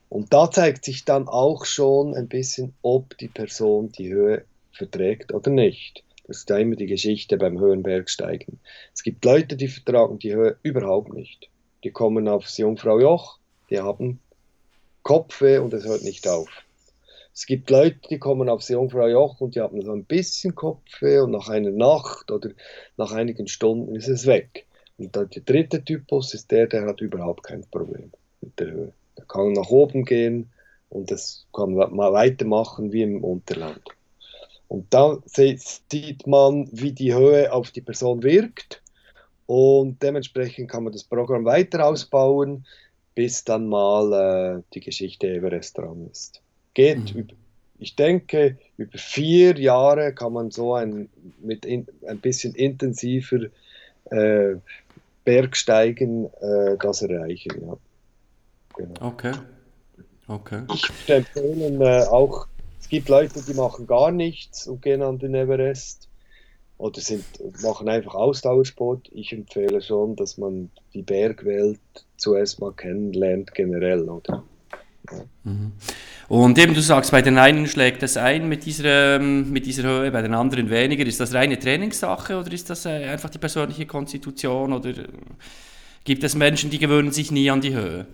[0.08, 5.34] Und da zeigt sich dann auch schon ein bisschen, ob die Person die Höhe verträgt
[5.34, 6.04] oder nicht.
[6.26, 8.60] Das ist ja immer die Geschichte beim Höhenbergsteigen.
[8.94, 11.48] Es gibt Leute, die vertragen die Höhe überhaupt nicht.
[11.84, 13.38] Die kommen aufs Jungfrau Joch,
[13.70, 14.20] die haben
[15.08, 16.50] Kopfweh und es hört nicht auf.
[17.32, 21.20] Es gibt Leute, die kommen aufs Jungfrau Joch und die haben so ein bisschen Kopfweh
[21.20, 22.50] und nach einer Nacht oder
[22.98, 24.66] nach einigen Stunden ist es weg.
[24.98, 28.92] Und der dritte Typus ist der, der hat überhaupt kein Problem mit der Höhe.
[29.16, 30.50] Der kann nach oben gehen
[30.90, 33.80] und das kann man weitermachen wie im Unterland.
[34.68, 38.82] Und da sieht man, wie die Höhe auf die Person wirkt
[39.46, 42.66] und dementsprechend kann man das Programm weiter ausbauen,
[43.18, 46.40] bis dann mal äh, die Geschichte Everest dran ist
[46.78, 47.26] geht, mhm.
[47.80, 51.08] ich denke, über vier Jahre kann man so ein,
[51.40, 53.46] mit in, ein bisschen intensiver
[54.12, 54.54] äh,
[55.24, 57.50] Bergsteigen äh, das erreichen.
[57.66, 57.76] Ja.
[58.76, 58.94] Genau.
[59.00, 59.32] Okay.
[60.28, 60.62] okay.
[60.72, 62.46] Ich empfehle äh, auch,
[62.78, 66.07] es gibt Leute, die machen gar nichts und gehen an den Everest
[66.78, 67.24] oder sind,
[67.60, 69.08] machen einfach Ausdauersport.
[69.12, 71.80] Ich empfehle schon, dass man die Bergwelt
[72.16, 74.08] zuerst mal kennenlernt, generell.
[74.08, 74.44] Oder?
[75.10, 75.24] Ja.
[75.44, 75.72] Mhm.
[76.28, 79.82] Und eben, du sagst, bei den einen schlägt das ein mit dieser, ähm, mit dieser
[79.84, 81.04] Höhe, bei den anderen weniger.
[81.04, 85.08] Ist das reine Trainingssache oder ist das äh, einfach die persönliche Konstitution oder äh,
[86.04, 88.06] gibt es Menschen, die gewöhnen sich nie an die Höhe?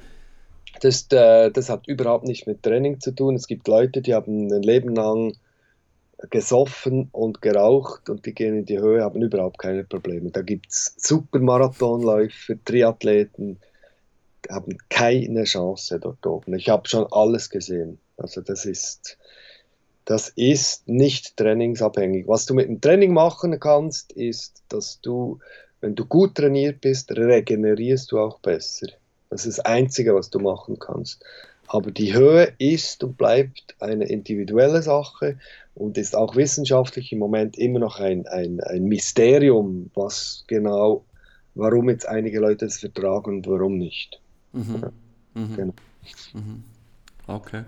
[0.80, 3.34] Das, äh, das hat überhaupt nichts mit Training zu tun.
[3.34, 5.34] Es gibt Leute, die haben ein Leben lang
[6.30, 10.30] gesoffen und geraucht und die gehen in die Höhe, haben überhaupt keine Probleme.
[10.30, 13.58] Da gibt es Supermarathonläufer, Triathleten,
[14.50, 16.54] haben keine Chance dort oben.
[16.54, 17.98] Ich habe schon alles gesehen.
[18.16, 19.18] Also das ist,
[20.04, 22.28] das ist nicht trainingsabhängig.
[22.28, 25.38] Was du mit dem Training machen kannst, ist, dass du,
[25.80, 28.88] wenn du gut trainiert bist, regenerierst du auch besser.
[29.30, 31.24] Das ist das Einzige, was du machen kannst.
[31.66, 35.38] Aber die Höhe ist und bleibt eine individuelle Sache
[35.74, 41.04] und ist auch wissenschaftlich im Moment immer noch ein, ein, ein Mysterium, was genau,
[41.54, 44.20] warum jetzt einige Leute es vertragen und warum nicht.
[44.52, 44.84] Mhm.
[45.34, 45.56] Mhm.
[45.56, 45.74] Genau.
[46.34, 46.64] Mhm.
[47.26, 47.62] Okay.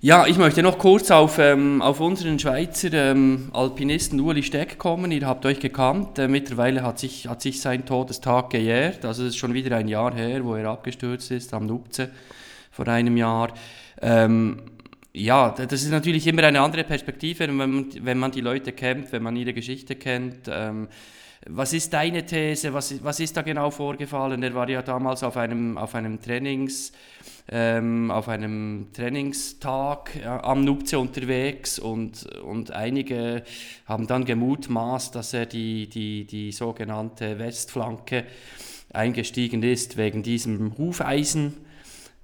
[0.00, 5.12] Ja, ich möchte noch kurz auf, ähm, auf unseren Schweizer ähm, Alpinisten Uli Steck kommen.
[5.12, 6.18] Ihr habt euch gekannt.
[6.18, 9.04] Äh, mittlerweile hat sich, hat sich sein Todestag gejährt.
[9.04, 12.10] Also es ist schon wieder ein Jahr her, wo er abgestürzt ist am Nupze
[12.76, 13.54] vor einem Jahr.
[14.02, 14.58] Ähm,
[15.14, 19.12] ja, das ist natürlich immer eine andere Perspektive, wenn man, wenn man die Leute kennt,
[19.12, 20.46] wenn man ihre Geschichte kennt.
[20.48, 20.88] Ähm,
[21.48, 22.74] was ist deine These?
[22.74, 24.42] Was, was ist da genau vorgefallen?
[24.42, 26.92] Er war ja damals auf einem, auf einem Trainings,
[27.48, 33.42] ähm, auf einem Trainingstag ja, am Nupze unterwegs und, und einige
[33.86, 38.24] haben dann gemutmaßt, dass er die, die, die sogenannte Westflanke
[38.92, 41.54] eingestiegen ist wegen diesem Hufeisen,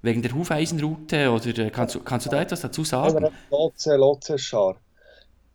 [0.03, 3.27] wegen der Hufeisenroute oder äh, kannst du, kannst du da etwas dazu sagen?
[3.49, 4.75] Lotze, Lotze Schar.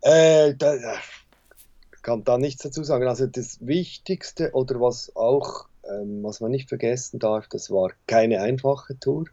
[0.01, 0.75] Äh, da,
[2.03, 3.07] kann da nichts dazu sagen.
[3.07, 8.41] Also das Wichtigste oder was auch, ähm, was man nicht vergessen darf, das war keine
[8.41, 9.27] einfache Tour.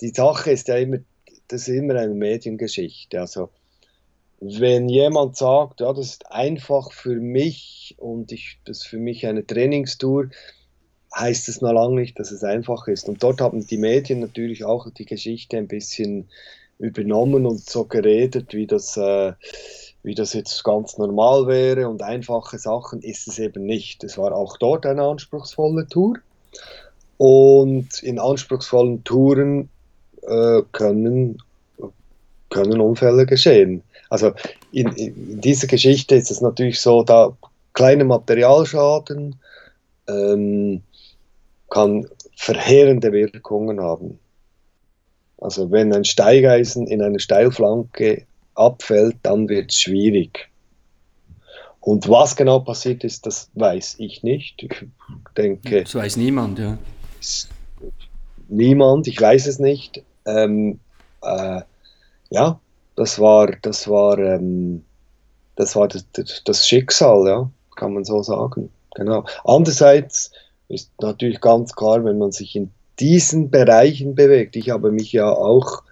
[0.00, 0.98] Die Sache ist ja immer,
[1.48, 3.20] das ist immer eine Mediengeschichte.
[3.20, 3.50] Also
[4.40, 9.26] wenn jemand sagt, ja, das ist einfach für mich und ich, das ist für mich
[9.26, 10.30] eine Trainingstour,
[11.14, 13.08] heißt es noch lange nicht, dass es einfach ist.
[13.08, 16.28] Und dort haben die Medien natürlich auch die Geschichte ein bisschen
[16.78, 19.32] übernommen und so geredet, wie das äh,
[20.04, 24.04] wie das jetzt ganz normal wäre und einfache Sachen ist es eben nicht.
[24.04, 26.18] Es war auch dort eine anspruchsvolle Tour
[27.16, 29.70] und in anspruchsvollen Touren
[30.22, 31.38] äh, können,
[32.50, 33.82] können Unfälle geschehen.
[34.10, 34.32] Also
[34.72, 37.34] in, in, dieser Geschichte ist es natürlich so, da
[37.72, 39.36] kleine Materialschaden
[40.06, 40.82] ähm,
[41.70, 44.18] kann verheerende Wirkungen haben.
[45.38, 50.48] Also wenn ein Steigeisen in einer Steilflanke abfällt, dann wird es schwierig.
[51.80, 54.62] Und was genau passiert ist, das weiß ich nicht.
[54.62, 54.86] Ich
[55.36, 55.82] denke.
[55.82, 56.78] Das weiß niemand, ja.
[58.48, 60.02] Niemand, ich weiß es nicht.
[60.24, 60.80] Ähm,
[61.22, 61.60] äh,
[62.30, 62.58] ja,
[62.96, 64.82] das war, das war, ähm,
[65.56, 66.06] das war das,
[66.44, 68.70] das, Schicksal, ja, kann man so sagen.
[68.94, 69.24] Genau.
[69.44, 70.30] Andererseits
[70.68, 74.56] ist natürlich ganz klar, wenn man sich in diesen Bereichen bewegt.
[74.56, 75.82] Ich habe mich ja auch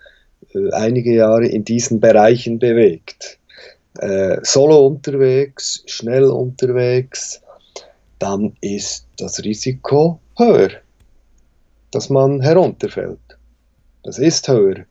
[0.54, 3.38] äh, einige Jahre in diesen Bereichen bewegt
[3.98, 7.40] äh, solo unterwegs, schnell unterwegs,
[8.18, 10.70] dann ist das Risiko höher,
[11.90, 13.18] dass man herunterfällt.
[14.04, 14.84] Das ist höher.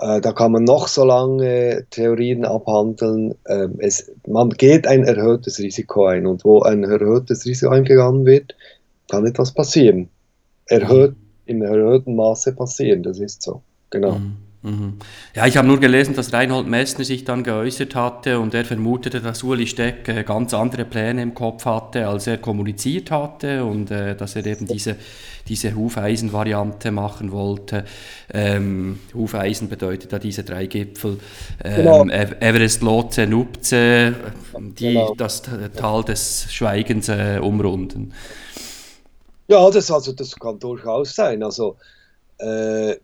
[0.00, 3.34] Äh, da kann man noch so lange Theorien abhandeln.
[3.44, 8.54] Äh, es, man geht ein erhöhtes Risiko ein und wo ein erhöhtes Risiko eingegangen wird,
[9.08, 10.08] kann etwas passieren.
[10.66, 11.14] Erhöht,
[11.46, 13.62] Im erhöhten Maße passieren, das ist so.
[13.90, 14.18] Genau.
[14.18, 14.36] Mhm.
[14.62, 14.94] Mhm.
[15.36, 19.20] Ja, ich habe nur gelesen, dass Reinhold Messner sich dann geäußert hatte und er vermutete,
[19.20, 23.92] dass Uli Steck äh, ganz andere Pläne im Kopf hatte, als er kommuniziert hatte und
[23.92, 24.96] äh, dass er eben diese,
[25.46, 27.84] diese Hufeisen-Variante machen wollte.
[28.34, 31.18] Ähm, Hufeisen bedeutet ja diese drei Gipfel,
[31.62, 32.04] ähm, genau.
[32.08, 34.14] Everest, Lotse, Nupze,
[34.58, 35.14] die genau.
[35.16, 35.42] das
[35.76, 38.12] Tal des Schweigens äh, umrunden.
[39.48, 41.42] Ja, das, also, das kann durchaus sein.
[41.42, 41.76] Also,
[42.38, 42.96] äh,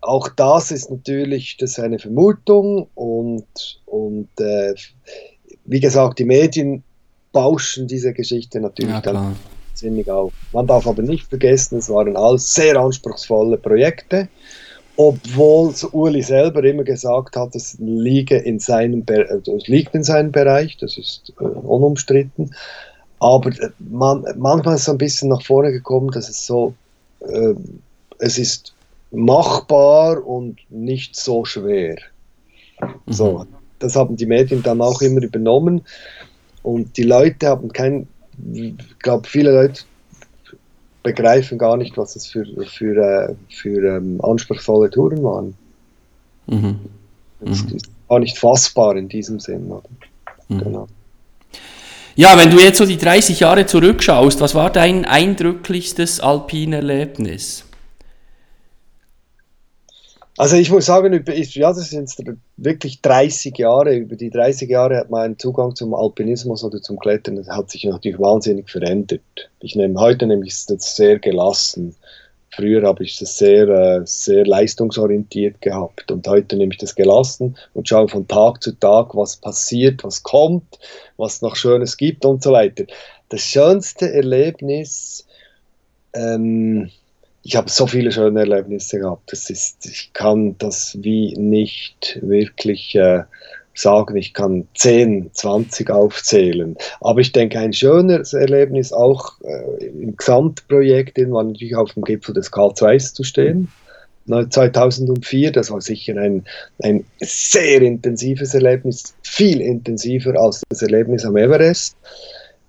[0.00, 4.74] auch das ist natürlich das ist eine Vermutung und, und äh,
[5.64, 6.82] wie gesagt, die Medien
[7.32, 9.36] bauschen diese Geschichte natürlich ja, dann
[9.74, 10.32] sinnig auf.
[10.52, 14.28] Man darf aber nicht vergessen, es waren alles sehr anspruchsvolle Projekte,
[14.96, 20.76] obwohl Uli selber immer gesagt hat, es, liege in seinem es liegt in seinem Bereich,
[20.78, 22.54] das ist äh, unumstritten.
[23.22, 26.74] Aber äh, man, manchmal ist es ein bisschen nach vorne gekommen, dass es so,
[27.20, 27.54] äh,
[28.18, 28.74] es ist
[29.12, 31.96] machbar und nicht so schwer.
[32.80, 33.12] Mhm.
[33.12, 33.46] So,
[33.78, 35.82] das haben die Medien dann auch immer übernommen
[36.64, 38.08] und die Leute haben kein,
[38.52, 39.82] ich glaube, viele Leute
[41.04, 45.54] begreifen gar nicht, was es für, für, äh, für ähm, anspruchsvolle Touren waren.
[46.48, 46.80] Mhm.
[47.40, 47.52] Mhm.
[47.52, 49.72] ist gar nicht fassbar in diesem Sinn.
[50.48, 50.58] Mhm.
[50.58, 50.88] Genau.
[52.14, 57.64] Ja, wenn du jetzt so die 30 Jahre zurückschaust, was war dein eindrücklichstes Alpinerlebnis?
[60.36, 62.10] Also ich muss sagen, ja, das sind
[62.56, 63.94] wirklich 30 Jahre.
[63.94, 67.84] Über die 30 Jahre hat mein Zugang zum Alpinismus oder zum Klettern das hat sich
[67.84, 69.22] natürlich wahnsinnig verändert.
[69.60, 71.94] Ich nehme heute nämlich das sehr gelassen.
[72.54, 77.56] Früher habe ich das sehr, äh, sehr leistungsorientiert gehabt und heute nehme ich das gelassen
[77.72, 80.78] und schaue von Tag zu Tag, was passiert, was kommt,
[81.16, 82.84] was noch Schönes gibt und so weiter.
[83.30, 85.26] Das schönste Erlebnis,
[86.12, 86.90] ähm,
[87.42, 89.32] ich habe so viele schöne Erlebnisse gehabt.
[89.32, 93.22] Das ist, ich kann das wie nicht wirklich äh,
[93.74, 94.16] sagen.
[94.16, 96.76] Ich kann 10, 20 aufzählen.
[97.00, 102.34] Aber ich denke, ein schönes Erlebnis auch äh, im Gesamtprojekt war natürlich auf dem Gipfel
[102.34, 103.68] des Karl II zu stehen.
[104.26, 106.44] 2004, das war sicher ein,
[106.80, 111.96] ein sehr intensives Erlebnis, viel intensiver als das Erlebnis am Everest.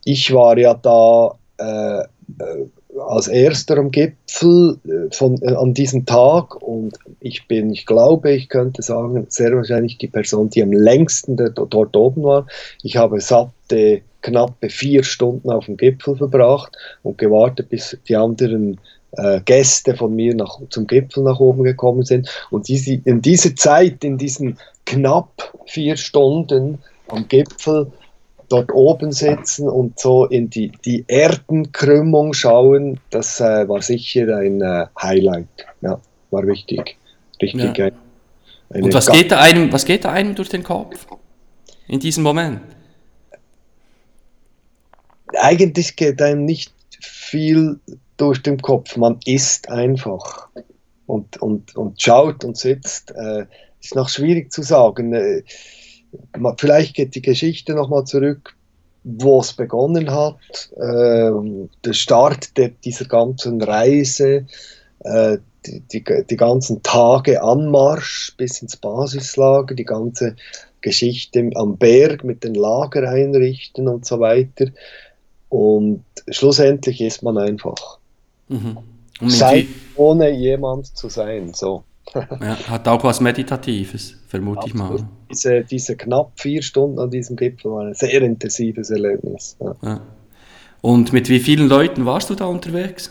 [0.04, 2.00] Ich war ja da äh,
[2.44, 2.66] äh
[3.08, 8.31] als erster am Gipfel äh, von, äh, an diesem Tag und ich bin, ich glaube,
[8.31, 12.47] ich könnte sagen, sehr wahrscheinlich die Person, die am längsten dort, oben war.
[12.83, 18.77] Ich habe satte knappe vier Stunden auf dem Gipfel verbracht und gewartet, bis die anderen
[19.13, 22.29] äh, Gäste von mir nach, zum Gipfel nach oben gekommen sind.
[22.51, 27.88] Und diese, in dieser Zeit, in diesen knapp vier Stunden am Gipfel,
[28.49, 34.61] dort oben sitzen und so in die, die Erdenkrümmung schauen, das äh, war sicher ein
[34.61, 35.47] äh, Highlight.
[35.82, 35.99] Ja,
[36.32, 36.97] war wichtig.
[37.41, 37.77] Richtig.
[37.77, 37.89] Ja.
[38.69, 41.05] Ein, und was geht, da einem, was geht da einem durch den Kopf
[41.88, 42.61] in diesem Moment?
[45.39, 47.79] Eigentlich geht einem nicht viel
[48.17, 48.95] durch den Kopf.
[48.97, 50.47] Man isst einfach
[51.05, 53.11] und, und, und schaut und sitzt.
[53.11, 53.45] Äh,
[53.81, 55.13] ist noch schwierig zu sagen.
[55.13, 55.43] Äh,
[56.57, 58.55] vielleicht geht die Geschichte nochmal zurück,
[59.03, 60.38] wo es begonnen hat,
[60.77, 61.31] äh,
[61.84, 64.47] der Start der, dieser ganzen Reise,
[64.99, 70.36] äh, die, die, die, ganzen Tage Anmarsch bis ins Basislager, die ganze
[70.82, 74.68] Geschichte am Berg mit den Lagereinrichten und so weiter.
[75.49, 77.99] Und schlussendlich ist man einfach.
[78.49, 78.78] Mhm.
[79.28, 81.53] Sein, ohne jemand zu sein.
[81.53, 81.84] So.
[82.14, 85.07] ja, hat auch was Meditatives, vermute ich mal.
[85.32, 89.55] Diese, diese knapp vier Stunden an diesem Gipfel waren ein sehr intensives Erlebnis.
[89.59, 89.76] Ja.
[89.82, 90.01] Ja.
[90.82, 93.09] Und mit wie vielen Leuten warst du da unterwegs?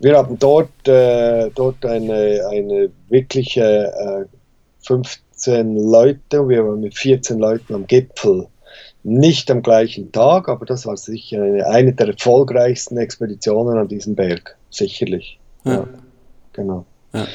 [0.00, 3.92] Wir hatten dort, äh, dort eine, eine wirkliche
[4.22, 4.24] äh,
[4.86, 6.48] 15 Leute.
[6.48, 8.46] Wir waren mit 14 Leuten am Gipfel.
[9.02, 14.14] Nicht am gleichen Tag, aber das war sicher eine, eine der erfolgreichsten Expeditionen an diesem
[14.14, 14.56] Berg.
[14.70, 15.38] Sicherlich.
[15.64, 15.72] Ja.
[15.72, 15.88] ja
[16.52, 16.84] genau.
[17.12, 17.26] Ja.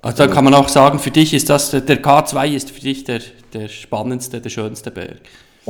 [0.00, 3.04] Also da kann man auch sagen, für dich ist das, der K2 ist für dich
[3.04, 3.20] der,
[3.52, 5.20] der spannendste, der schönste Berg.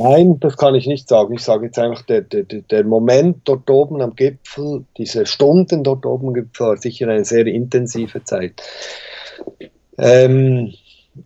[0.01, 1.33] Nein, das kann ich nicht sagen.
[1.33, 6.05] Ich sage jetzt einfach, der, der, der Moment dort oben am Gipfel, diese Stunden dort
[6.05, 8.61] oben am Gipfel, war sicher eine sehr intensive Zeit.
[9.97, 10.73] Ähm,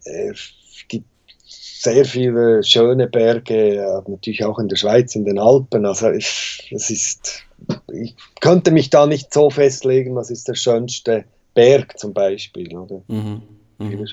[0.03, 0.53] es
[0.87, 1.05] gibt
[1.37, 5.85] sehr viele schöne Berge, natürlich auch in der Schweiz, in den Alpen.
[5.85, 7.43] Also ich, es ist,
[7.91, 12.75] ich könnte mich da nicht so festlegen, was ist der schönste Berg zum Beispiel.
[12.75, 13.03] Oder?
[13.07, 13.43] Mhm.
[13.77, 14.07] Mhm.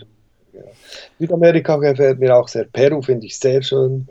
[1.18, 2.64] Südamerika gefällt mir auch sehr.
[2.64, 4.06] Peru finde ich sehr schön.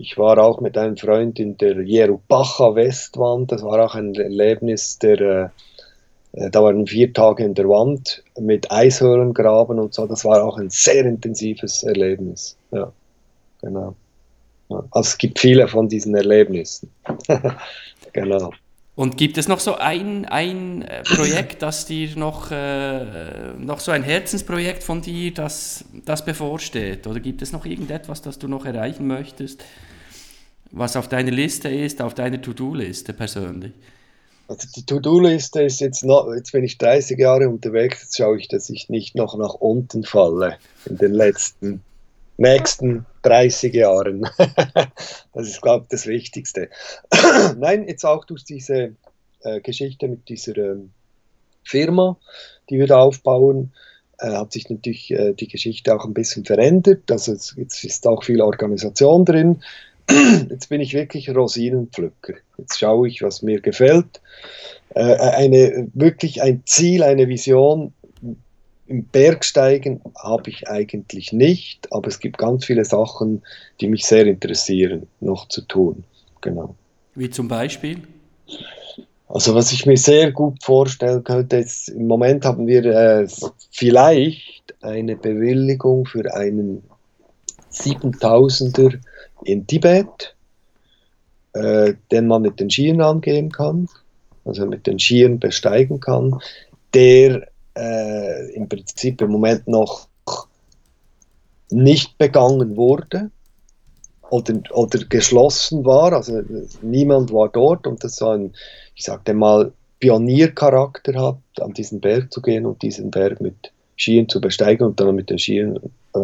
[0.00, 3.52] Ich war auch mit einem Freund in der Jerubacha Westwand.
[3.52, 5.48] Das war auch ein Erlebnis, der, äh,
[6.32, 10.06] äh, da waren vier Tage in der Wand mit Eishöhlengraben und so.
[10.06, 12.56] Das war auch ein sehr intensives Erlebnis.
[12.70, 12.90] Ja,
[13.60, 13.94] genau.
[14.70, 14.82] Ja.
[14.90, 16.90] Also es gibt viele von diesen Erlebnissen.
[18.14, 18.52] genau.
[18.96, 23.92] Und gibt es noch so ein, ein äh, Projekt, das dir noch, äh, noch so
[23.92, 27.06] ein Herzensprojekt von dir, das, das bevorsteht?
[27.06, 29.62] Oder gibt es noch irgendetwas, das du noch erreichen möchtest?
[30.72, 33.72] Was auf deiner Liste ist, auf deiner To-Do-Liste persönlich?
[34.48, 38.48] Also die To-Do-Liste ist jetzt noch, jetzt bin ich 30 Jahre unterwegs, jetzt schaue ich,
[38.48, 41.82] dass ich nicht noch nach unten falle in den letzten,
[42.36, 44.28] nächsten 30 Jahren.
[45.34, 46.68] das ist, glaube ich, das Wichtigste.
[47.58, 48.96] Nein, jetzt auch durch diese
[49.42, 50.90] äh, Geschichte mit dieser ähm,
[51.62, 52.16] Firma,
[52.70, 53.72] die wir da aufbauen,
[54.18, 57.10] äh, hat sich natürlich äh, die Geschichte auch ein bisschen verändert.
[57.10, 59.62] Also jetzt ist auch viel Organisation drin
[60.50, 62.34] jetzt bin ich wirklich Rosinenpflücker.
[62.58, 64.20] Jetzt schaue ich, was mir gefällt.
[64.94, 67.92] Äh, eine, wirklich ein Ziel, eine Vision
[68.90, 73.42] im Bergsteigen habe ich eigentlich nicht, aber es gibt ganz viele Sachen,
[73.80, 76.02] die mich sehr interessieren, noch zu tun.
[76.40, 76.74] Genau.
[77.14, 77.98] Wie zum Beispiel?
[79.28, 83.28] Also was ich mir sehr gut vorstellen könnte, ist, im Moment haben wir äh,
[83.70, 86.82] vielleicht eine Bewilligung für einen
[87.80, 88.98] 7000er
[89.44, 90.34] in Tibet,
[91.52, 93.88] äh, den man mit den Skiern angehen kann,
[94.44, 96.38] also mit den Skiern besteigen kann,
[96.94, 100.08] der äh, im Prinzip im Moment noch
[101.70, 103.30] nicht begangen wurde
[104.28, 106.42] oder, oder geschlossen war, also
[106.82, 108.52] niemand war dort und das so ein,
[108.94, 114.28] ich sagte mal, Pioniercharakter hat, an diesen Berg zu gehen und diesen Berg mit Skiern
[114.28, 115.78] zu besteigen und dann mit den Skiern
[116.14, 116.18] äh,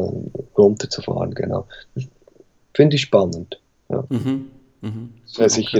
[0.57, 1.66] runterzufahren, genau.
[2.74, 3.61] Finde ich spannend.
[3.89, 4.05] Ja.
[4.09, 4.47] Mhm.
[4.81, 5.12] Mhm.
[5.27, 5.79] Sehr sicher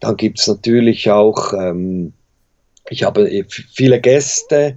[0.00, 2.12] Dann gibt es natürlich auch, ähm,
[2.88, 4.76] ich habe viele Gäste,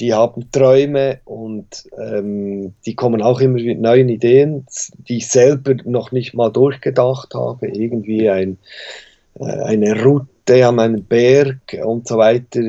[0.00, 4.66] die haben Träume und ähm, die kommen auch immer mit neuen Ideen,
[5.08, 7.68] die ich selber noch nicht mal durchgedacht habe.
[7.68, 8.58] Irgendwie ein,
[9.38, 12.60] äh, eine Route an einem Berg und so weiter,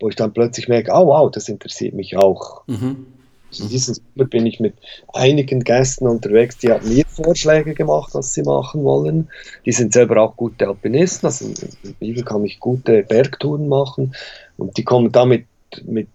[0.00, 2.62] wo ich dann plötzlich merke, oh wow, das interessiert mich auch.
[2.66, 3.06] Mhm.
[3.50, 4.74] Also diesen Sommer bin ich mit
[5.12, 9.28] einigen Gästen unterwegs, die haben mir Vorschläge gemacht, was sie machen wollen.
[9.64, 14.14] Die sind selber auch gute Alpinisten, also in Bibel kann ich gute Bergtouren machen
[14.56, 15.46] und die kommen damit
[15.84, 16.08] mit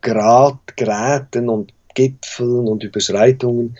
[0.00, 3.76] Grad, Geräten und Gipfeln und Überschreitungen.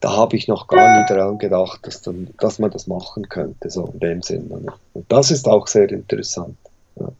[0.00, 3.70] Da habe ich noch gar nie daran gedacht, dass, dann, dass man das machen könnte,
[3.70, 4.66] so in dem Sinne.
[4.92, 6.56] Und das ist auch sehr interessant.
[7.00, 7.10] Ja,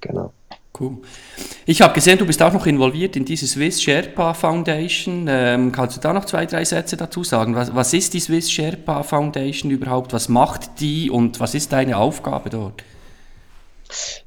[0.00, 0.32] genau.
[0.78, 0.98] Cool.
[1.66, 5.26] Ich habe gesehen, du bist auch noch involviert in diese Swiss Sherpa Foundation.
[5.28, 7.54] Ähm, kannst du da noch zwei, drei Sätze dazu sagen?
[7.54, 10.12] Was, was ist die Swiss Sherpa Foundation überhaupt?
[10.12, 12.84] Was macht die und was ist deine Aufgabe dort?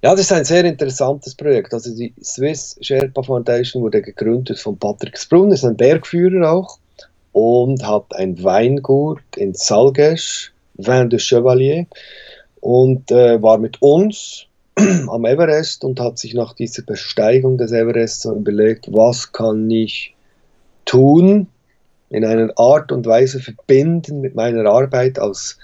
[0.02, 1.74] Ja, das ist ein sehr interessantes Projekt.
[1.74, 6.80] Also die Swiss Sherpa Foundation wurde gegründet von Patrick Sprun, ist ein Bergführer auch
[7.32, 11.86] und hat ein Weingut in Salgesch, Vin de Chevalier
[12.60, 14.48] und äh, war mit uns
[15.10, 20.16] am Everest und hat sich nach dieser Besteigung des Everest so überlegt, was kann ich
[20.86, 21.48] tun,
[22.10, 25.58] in einer Art und Weise verbinden mit meiner Arbeit als,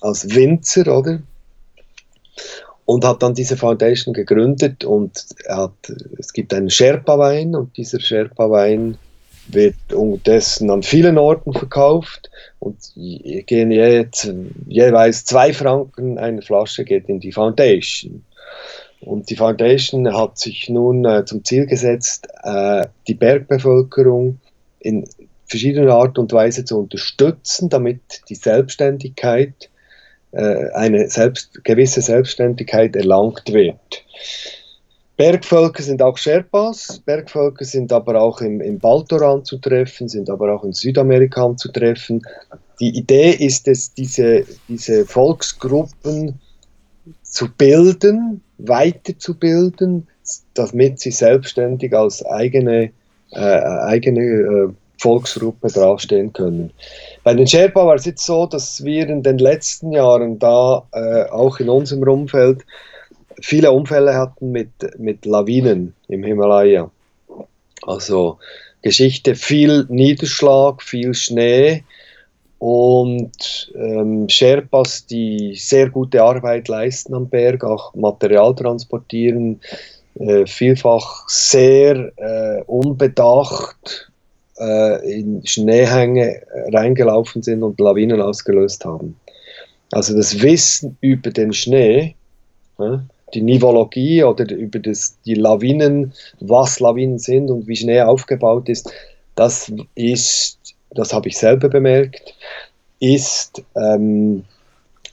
[0.00, 1.20] als Winzer, oder?
[2.84, 5.72] Und hat dann diese Foundation gegründet und hat,
[6.18, 8.96] es gibt einen Sherpa-Wein und dieser Sherpa-Wein
[9.48, 14.32] wird unterdessen an vielen Orten verkauft und gehen jetzt
[14.66, 18.24] jeweils zwei Franken eine Flasche geht in die Foundation.
[19.00, 24.40] Und die Foundation hat sich nun äh, zum Ziel gesetzt, äh, die Bergbevölkerung
[24.80, 25.04] in
[25.46, 29.70] verschiedener Art und Weise zu unterstützen, damit die Selbstständigkeit,
[30.32, 34.04] äh, eine selbst, gewisse Selbstständigkeit erlangt wird.
[35.16, 40.54] Bergvölker sind auch Sherpas, Bergvölker sind aber auch im, im Baltoran zu treffen, sind aber
[40.54, 42.22] auch in Südamerika anzutreffen.
[42.78, 46.38] Die Idee ist es, diese, diese Volksgruppen
[47.22, 50.06] zu bilden, weiterzubilden,
[50.54, 52.90] damit sie selbstständig als eigene,
[53.32, 56.72] äh, eigene äh, Volksgruppe draufstehen können.
[57.22, 61.24] Bei den Sherpa war es jetzt so, dass wir in den letzten Jahren da äh,
[61.30, 62.64] auch in unserem Umfeld
[63.40, 66.90] viele Unfälle hatten mit, mit Lawinen im Himalaya.
[67.82, 68.38] Also
[68.82, 71.84] Geschichte, viel Niederschlag, viel Schnee
[72.58, 79.60] und ähm, Sherpas, die sehr gute Arbeit leisten am Berg, auch Material transportieren,
[80.18, 84.10] äh, vielfach sehr äh, unbedacht
[84.58, 86.42] äh, in Schneehänge
[86.72, 89.16] reingelaufen sind und Lawinen ausgelöst haben.
[89.92, 92.14] Also das Wissen über den Schnee,
[93.34, 98.92] die Nivologie oder über das, die Lawinen, was Lawinen sind und wie Schnee aufgebaut ist,
[99.34, 100.57] das ist,
[100.90, 102.34] das habe ich selber bemerkt,
[103.00, 104.44] ist, ähm,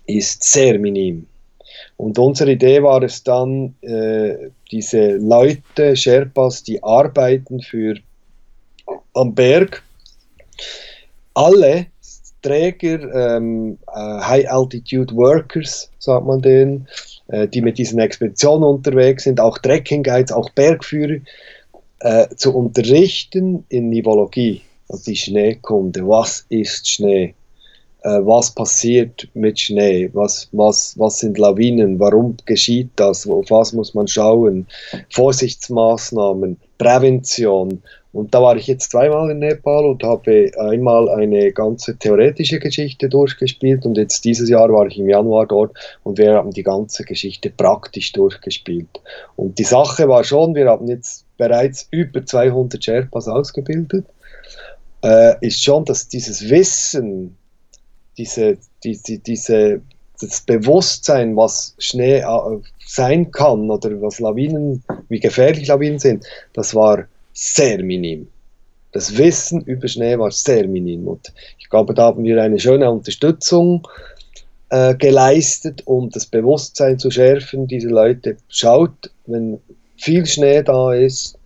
[0.06, 1.28] ist sehr minim.
[1.98, 7.96] Und unsere Idee war es dann, äh, diese Leute, Sherpas, die arbeiten für
[9.14, 9.84] am Berg,
[11.34, 11.88] alle
[12.42, 16.88] Träger, ähm, äh, High Altitude Workers, sagt man denen,
[17.28, 21.22] äh, die mit diesen Expeditionen unterwegs sind, auch Trekking Guides, auch Bergführer,
[22.02, 24.62] äh, zu unterrichten in Nivologie,
[25.06, 26.08] die Schneekunde.
[26.08, 27.34] Was ist Schnee?
[28.04, 30.10] Äh, was passiert mit Schnee?
[30.14, 32.00] Was, was, was sind Lawinen?
[32.00, 33.28] Warum geschieht das?
[33.28, 34.68] Auf was muss man schauen?
[35.10, 37.82] Vorsichtsmaßnahmen, Prävention
[38.16, 43.10] und da war ich jetzt zweimal in Nepal und habe einmal eine ganze theoretische Geschichte
[43.10, 47.04] durchgespielt und jetzt dieses Jahr war ich im Januar dort und wir haben die ganze
[47.04, 49.02] Geschichte praktisch durchgespielt.
[49.36, 54.06] Und die Sache war schon, wir haben jetzt bereits über 200 Sherpas ausgebildet,
[55.06, 57.38] äh, ist schon, dass dieses Wissen,
[58.18, 59.82] diese, die, die, diese,
[60.20, 66.74] das Bewusstsein, was Schnee äh, sein kann oder was Lawinen, wie gefährlich Lawinen sind, das
[66.74, 68.28] war sehr minim.
[68.94, 71.08] Das Wissen über Schnee war sehr minim.
[71.08, 73.88] Und ich glaube, da haben wir eine schöne Unterstützung
[74.70, 77.68] äh, geleistet, um das Bewusstsein zu schärfen.
[77.68, 79.60] Diese Leute schaut, wenn
[79.98, 81.38] viel Schnee da ist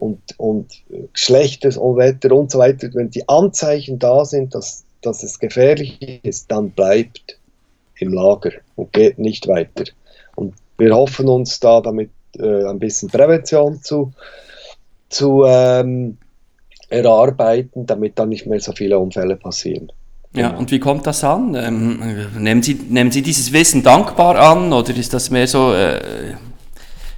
[0.00, 0.72] und, und
[1.12, 6.50] schlechtes Wetter und so weiter, wenn die Anzeichen da sind, dass, dass es gefährlich ist,
[6.50, 7.38] dann bleibt
[7.98, 9.84] im Lager und geht nicht weiter.
[10.36, 14.12] Und wir hoffen uns da damit äh, ein bisschen Prävention zu
[15.10, 16.16] zu ähm,
[16.88, 19.92] erarbeiten, damit dann nicht mehr so viele Unfälle passieren.
[20.32, 21.56] Ja, und wie kommt das an?
[21.56, 22.00] Ähm,
[22.38, 26.34] nehmen, Sie, nehmen Sie dieses Wissen dankbar an oder ist das mehr so, äh,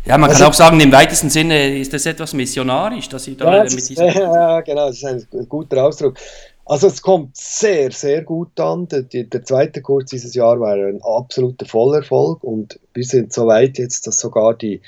[0.04, 3.36] ja, man also, kann auch sagen, im weitesten Sinne ist das etwas missionarisch, dass Sie
[3.36, 4.06] da ja, mit diesem...
[4.14, 6.16] Ja, genau, das ist ein guter Ausdruck.
[6.64, 8.86] Also es kommt sehr, sehr gut an.
[8.88, 13.78] Der, der zweite Kurs dieses Jahr war ein absoluter Vollerfolg und wir sind so weit
[13.78, 14.80] jetzt, dass sogar die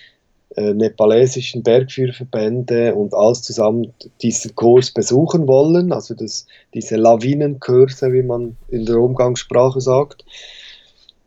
[0.56, 3.92] äh, nepalesischen Bergführerverbände und alles zusammen
[4.22, 10.24] diesen Kurs besuchen wollen, also das, diese Lawinenkurse, wie man in der Umgangssprache sagt.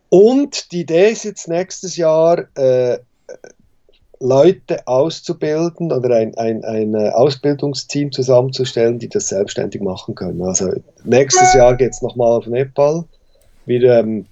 [0.08, 3.00] Und die Idee ist jetzt nächstes Jahr, äh,
[4.20, 10.42] Leute auszubilden oder ein, ein, ein äh, Ausbildungsteam zusammenzustellen, die das selbstständig machen können.
[10.42, 10.72] Also
[11.04, 13.06] nächstes Jahr geht es nochmal auf Nepal.
[13.66, 14.26] Wir ähm,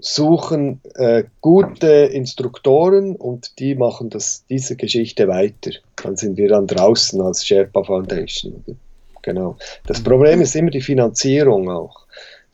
[0.00, 5.70] suchen äh, gute Instruktoren und die machen das, diese Geschichte weiter.
[6.02, 8.64] Dann sind wir dann draußen als Sherpa Foundation.
[9.22, 9.56] Genau.
[9.86, 12.04] Das Problem ist immer die Finanzierung auch.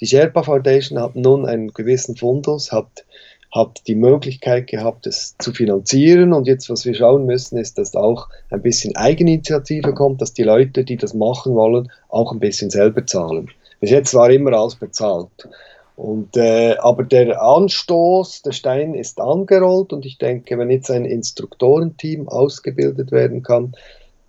[0.01, 3.05] Die Sherpa Foundation hat nun einen gewissen Fundus, hat,
[3.53, 7.97] hat die Möglichkeit gehabt, es zu finanzieren und jetzt, was wir schauen müssen, ist, dass
[7.97, 12.71] auch ein bisschen Eigeninitiative kommt, dass die Leute, die das machen wollen, auch ein bisschen
[12.71, 13.51] selber zahlen.
[13.81, 15.49] Bis jetzt war immer alles bezahlt.
[15.97, 21.05] Und, äh, aber der Anstoß, der Stein ist angerollt und ich denke, wenn jetzt ein
[21.05, 23.75] Instruktorenteam ausgebildet werden kann,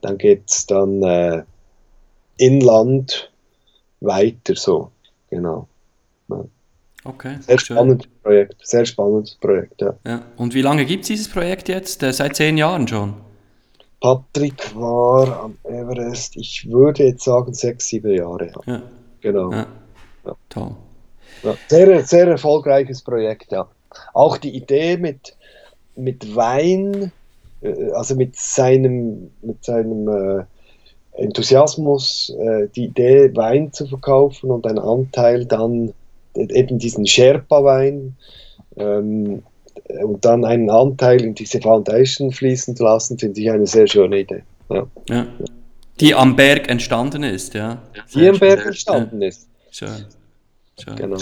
[0.01, 1.43] dann geht es dann äh,
[2.37, 3.31] inland
[4.01, 4.91] weiter so.
[5.29, 5.67] Genau.
[6.27, 6.43] Ja.
[7.03, 7.37] Okay.
[7.41, 9.95] Sehr spannendes Projekt, sehr spannendes Projekt, ja.
[10.05, 10.21] ja.
[10.37, 12.03] Und wie lange gibt es dieses Projekt jetzt?
[12.03, 13.15] Äh, seit zehn Jahren schon?
[14.01, 18.51] Patrick war am Everest, ich würde jetzt sagen, sechs, sieben Jahre.
[18.65, 18.81] Ja.
[19.21, 19.51] Genau.
[19.51, 19.67] Ja.
[20.49, 20.75] Toll.
[21.43, 23.67] Ja, sehr, sehr erfolgreiches Projekt, ja.
[24.13, 25.35] Auch die Idee mit,
[25.95, 27.11] mit Wein,
[27.61, 30.43] äh, also mit seinem, mit seinem äh,
[31.13, 35.93] Enthusiasmus, äh, die Idee, Wein zu verkaufen und einen Anteil dann
[36.35, 38.15] eben diesen Sherpa-Wein
[38.77, 39.43] ähm,
[40.03, 44.19] und dann einen Anteil in diese Foundation fließen zu lassen, finde ich eine sehr schöne
[44.19, 44.43] Idee.
[44.69, 44.87] Ja.
[45.09, 45.27] ja.
[45.99, 47.81] Die am Berg entstanden ist, ja.
[48.15, 49.27] Die am Berg entstanden ja.
[49.27, 49.47] ist.
[49.71, 50.05] Schön.
[50.79, 50.95] schön.
[50.95, 51.17] Genau.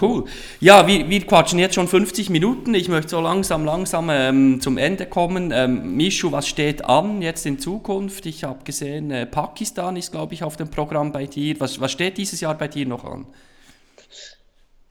[0.00, 0.24] Cool.
[0.60, 2.74] Ja, wir, wir quatschen jetzt schon 50 Minuten.
[2.74, 5.50] Ich möchte so langsam, langsam ähm, zum Ende kommen.
[5.52, 8.24] Ähm, Mischu, was steht an jetzt in Zukunft?
[8.26, 11.58] Ich habe gesehen, äh, Pakistan ist, glaube ich, auf dem Programm bei dir.
[11.58, 13.26] Was, was steht dieses Jahr bei dir noch an?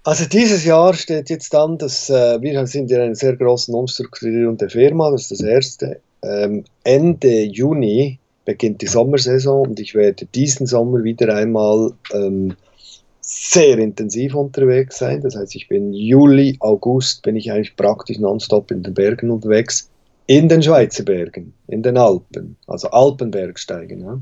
[0.04, 4.58] Also dieses Jahr steht jetzt an, dass äh, wir sind in einer sehr großen Umstrukturierung
[4.58, 6.00] der Firma, das ist das Erste.
[6.24, 12.56] Ähm, Ende Juni beginnt die Sommersaison und ich werde diesen Sommer wieder einmal ähm,
[13.20, 15.22] sehr intensiv unterwegs sein.
[15.22, 19.90] Das heißt, ich bin Juli, August, bin ich eigentlich praktisch nonstop in den Bergen unterwegs.
[20.28, 24.02] In den Schweizer Bergen, in den Alpen, also Alpenbergsteigen.
[24.02, 24.20] Ja.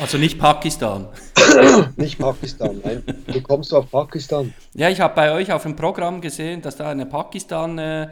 [0.00, 1.08] Also nicht Pakistan.
[1.96, 3.02] nicht Pakistan, nein.
[3.26, 4.52] Wie kommst du auf Pakistan?
[4.74, 8.08] Ja, ich habe bei euch auf dem Programm gesehen, dass da eine Pakistan- äh,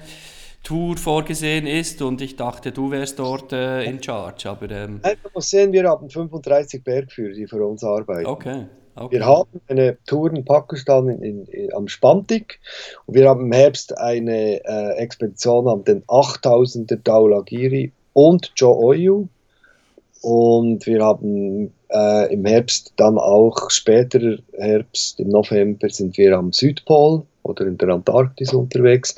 [0.63, 4.49] Tour vorgesehen ist und ich dachte, du wärst dort äh, in charge.
[4.49, 5.01] Aber, ähm...
[5.03, 8.27] Man muss sehen, wir haben 35 Bergführer, die für uns arbeiten.
[8.27, 8.67] Okay.
[8.95, 9.17] Okay.
[9.17, 12.61] Wir haben eine Tour in Pakistan in, in, in, am Spantik
[13.07, 19.29] und wir haben im Herbst eine äh, Expedition an den 8000er Daulagiri und Oyu.
[20.23, 26.53] Und wir haben äh, im Herbst dann auch später Herbst, im November sind wir am
[26.53, 29.15] Südpol oder in der Antarktis unterwegs,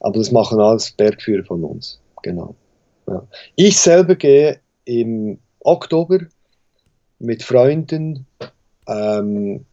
[0.00, 2.54] aber das machen alles Bergführer von uns, genau.
[3.06, 3.26] Ja.
[3.54, 6.20] Ich selber gehe im Oktober
[7.18, 8.26] mit Freunden
[8.88, 9.64] ähm,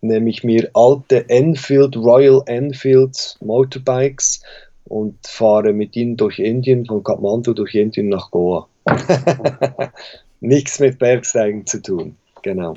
[0.00, 4.42] nehme ich mir alte Enfield, Royal Enfield Motorbikes
[4.84, 8.68] und fahre mit ihnen durch Indien, von Kathmandu durch Indien nach Goa.
[10.40, 12.76] Nichts mit Bergsteigen zu tun, genau.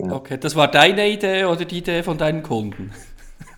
[0.00, 0.12] Ja.
[0.12, 2.92] Okay, das war deine Idee oder die Idee von deinen Kunden?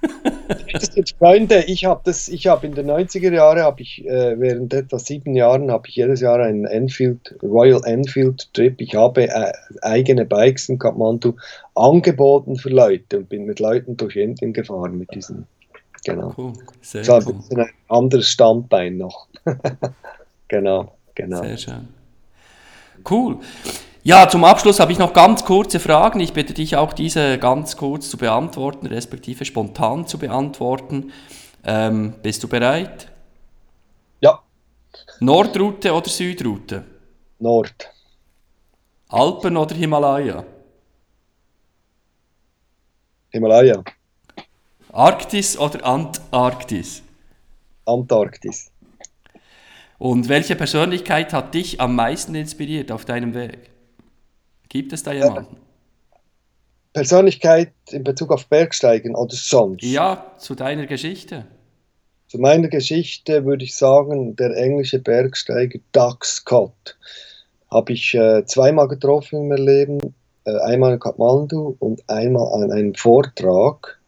[0.72, 1.64] das sind Freunde.
[1.64, 5.34] Ich habe das, ich habe in den 90er Jahren, habe ich äh, während etwa sieben
[5.34, 8.80] Jahren, habe ich jedes Jahr einen Enfield, Royal Enfield Trip.
[8.80, 9.52] Ich habe äh,
[9.82, 11.34] eigene Bikes in Kathmandu
[11.74, 15.46] angeboten für Leute und bin mit Leuten durch Indien gefahren mit diesen.
[16.04, 16.32] Genau.
[16.36, 16.52] Cool.
[16.80, 17.60] Sehr das war cool.
[17.60, 19.26] ein anderes Standbein noch.
[20.48, 21.42] genau, genau.
[21.42, 21.88] Sehr schön.
[23.08, 23.38] Cool.
[24.02, 26.20] Ja, zum Abschluss habe ich noch ganz kurze Fragen.
[26.20, 31.12] Ich bitte dich auch diese ganz kurz zu beantworten, respektive spontan zu beantworten.
[31.64, 33.08] Ähm, bist du bereit?
[34.20, 34.42] Ja.
[35.20, 36.84] Nordroute oder Südroute?
[37.38, 37.90] Nord.
[39.08, 40.44] Alpen oder Himalaya?
[43.30, 43.82] Himalaya.
[44.92, 47.02] Arktis oder Antarktis?
[47.84, 48.70] Antarktis.
[49.98, 53.70] Und welche Persönlichkeit hat dich am meisten inspiriert auf deinem Weg?
[54.68, 55.56] Gibt es da jemanden?
[56.92, 59.82] Persönlichkeit in Bezug auf Bergsteigen oder sonst?
[59.82, 61.46] Ja, zu deiner Geschichte.
[62.28, 66.96] Zu meiner Geschichte würde ich sagen, der englische Bergsteiger Doug Scott
[67.70, 70.14] habe ich äh, zweimal getroffen in meinem Leben.
[70.44, 73.98] Äh, einmal in Kathmandu und einmal an einem Vortrag.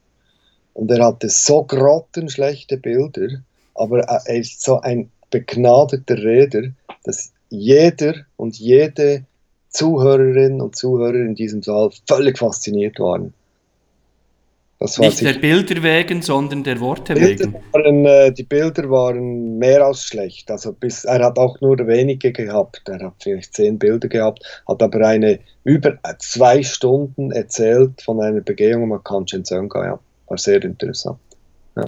[0.74, 3.28] Und er hatte so grottenschlechte Bilder,
[3.74, 6.72] aber er ist so ein begnadeter Redner,
[7.05, 9.24] dass jeder und jede
[9.70, 13.33] Zuhörerinnen und Zuhörer in diesem Saal völlig fasziniert waren.
[14.99, 17.55] Nicht der Bilder wegen, sondern der Worte Bilder wegen.
[17.72, 20.51] Waren, äh, die Bilder waren mehr als schlecht.
[20.51, 22.83] Also bis, er hat auch nur wenige gehabt.
[22.89, 28.41] Er hat vielleicht zehn Bilder gehabt, hat aber eine über zwei Stunden erzählt von einer
[28.41, 29.85] Begehung mit Kanchenjunga.
[29.85, 31.18] Ja, war sehr interessant.
[31.76, 31.85] Ja.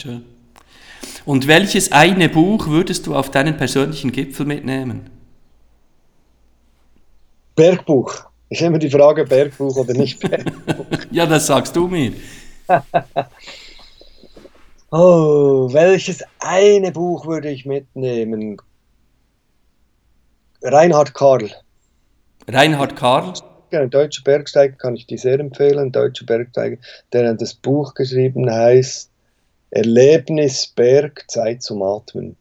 [1.24, 5.08] Und welches eine Buch würdest du auf deinen persönlichen Gipfel mitnehmen?
[7.54, 8.12] Bergbuch.
[8.48, 10.98] Ist immer die Frage, Bergbuch oder nicht Bergbuch.
[11.10, 12.12] ja, das sagst du mir.
[14.90, 18.56] oh, welches eine Buch würde ich mitnehmen?
[20.62, 21.50] Reinhard Karl.
[22.48, 23.32] Reinhard Karl?
[23.70, 25.78] Ein deutscher Bergsteiger kann ich dir sehr empfehlen.
[25.78, 26.76] Ein deutscher Bergsteiger,
[27.12, 29.11] der das Buch geschrieben heißt
[29.72, 32.36] Erlebnis Berg, Zeit zum Atmen.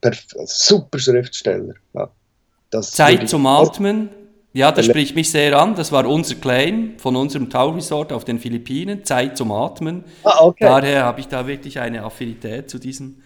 [0.00, 1.74] Perf super Schriftsteller.
[1.94, 2.10] Ja.
[2.82, 4.10] Zeit zum Atmen,
[4.52, 5.76] ja, das spricht mich sehr an.
[5.76, 10.04] Das war unser Claim von unserem Tauresort auf den Philippinen, Zeit zum Atmen.
[10.24, 10.64] Ah, okay.
[10.64, 13.22] Daher habe ich da wirklich eine Affinität zu, diesem,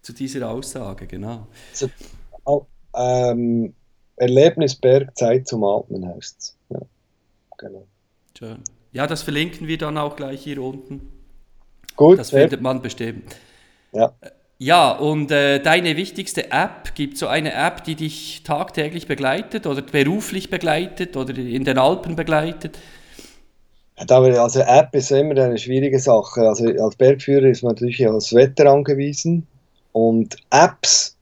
[0.00, 1.48] zu dieser Aussage, genau.
[1.72, 1.90] Also,
[2.44, 3.74] oh, ähm,
[4.16, 6.56] Erlebnisberg, Zeit zum Atmen heißt es.
[6.70, 6.80] Ja,
[7.58, 7.86] genau.
[8.38, 8.58] Schön.
[8.92, 11.21] Ja, das verlinken wir dann auch gleich hier unten.
[11.96, 12.18] Gut.
[12.18, 13.36] Das findet man bestimmt.
[13.92, 14.12] Ja.
[14.64, 19.66] Ja, und äh, deine wichtigste App, gibt es so eine App, die dich tagtäglich begleitet
[19.66, 22.78] oder beruflich begleitet oder in den Alpen begleitet?
[23.96, 26.42] Also App ist immer eine schwierige Sache.
[26.42, 29.48] Also als Bergführer ist man natürlich aufs Wetter angewiesen
[29.90, 31.16] und Apps,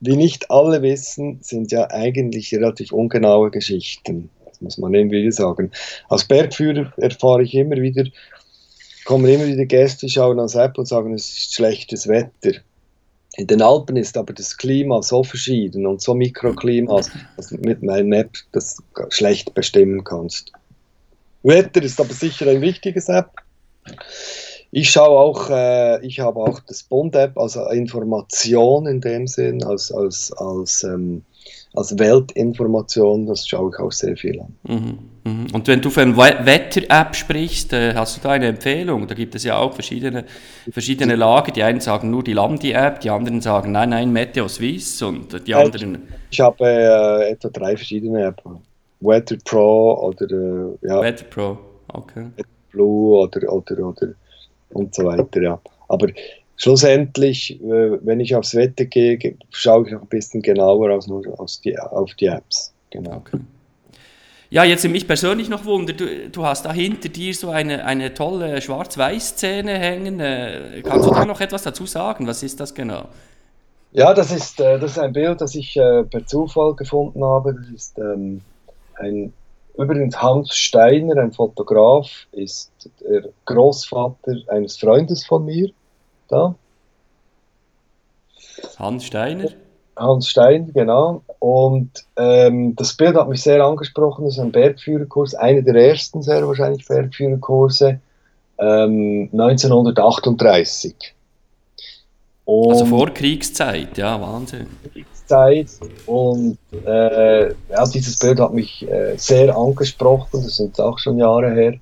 [0.00, 4.30] wie nicht alle wissen, sind ja eigentlich relativ ungenaue Geschichten.
[4.46, 5.72] Das muss man wieder sagen.
[6.08, 8.04] Als Bergführer erfahre ich immer wieder,
[9.08, 12.60] kommen immer wieder Gäste, schauen ans App und sagen, es ist schlechtes Wetter.
[13.36, 17.82] In den Alpen ist aber das Klima so verschieden und so Mikroklimas, dass du mit
[17.82, 20.52] meinem App das schlecht bestimmen kannst.
[21.42, 23.30] Wetter ist aber sicher ein wichtiges App.
[24.72, 29.90] Ich schaue auch, äh, ich habe auch das Bund-App, also Information in dem Sinn, als,
[29.90, 31.24] als, als, ähm,
[31.74, 34.56] als Weltinformation, das schaue ich auch sehr viel an.
[34.66, 35.46] Mhm, mhm.
[35.52, 39.06] Und wenn du von Wetter-App sprichst, äh, hast du da eine Empfehlung?
[39.06, 40.24] Da gibt es ja auch verschiedene,
[40.70, 41.52] verschiedene Lager.
[41.52, 45.54] Die einen sagen nur die Lambdi-App, die anderen sagen nein, nein, Meteo Swiss und die
[45.54, 46.08] anderen.
[46.30, 48.42] Ich habe äh, etwa drei verschiedene Apps.
[49.00, 51.58] Weather Pro oder äh, ja, Weather Pro,
[51.88, 52.26] okay.
[52.36, 54.08] Weather Blue oder, oder, oder
[54.70, 55.60] und so weiter, ja.
[55.88, 56.08] Aber
[56.58, 59.18] schlussendlich, äh, wenn ich aufs Wetter gehe,
[59.50, 60.90] schaue ich auch ein bisschen genauer
[61.38, 62.74] aus die, auf die Apps.
[62.90, 63.16] Genau.
[63.16, 63.38] Okay.
[64.50, 68.14] Ja, jetzt mich persönlich noch Wunder, du, du hast da hinter dir so eine, eine
[68.14, 70.20] tolle Schwarz-Weiß-Szene hängen.
[70.20, 72.26] Äh, kannst du da noch etwas dazu sagen?
[72.26, 73.08] Was ist das genau?
[73.92, 77.54] Ja, das ist, äh, das ist ein Bild, das ich per Zufall gefunden habe.
[77.54, 78.40] Das ist ähm,
[78.96, 79.32] ein,
[79.76, 85.70] übrigens Hans Steiner, ein Fotograf, ist der Großvater eines Freundes von mir.
[86.28, 86.54] Da.
[88.78, 89.48] Hans Steiner?
[89.96, 91.22] Hans Steiner, genau.
[91.38, 94.24] Und ähm, das Bild hat mich sehr angesprochen.
[94.24, 98.00] Das ist ein Bergführerkurs, einer der ersten sehr wahrscheinlich Bergführerkurse,
[98.58, 101.14] ähm, 1938.
[102.44, 104.66] Und also vor Kriegszeit, ja, Wahnsinn.
[105.28, 105.68] Zeit
[106.06, 111.52] und äh, ja, dieses Bild hat mich äh, sehr angesprochen, das sind auch schon Jahre
[111.52, 111.74] her.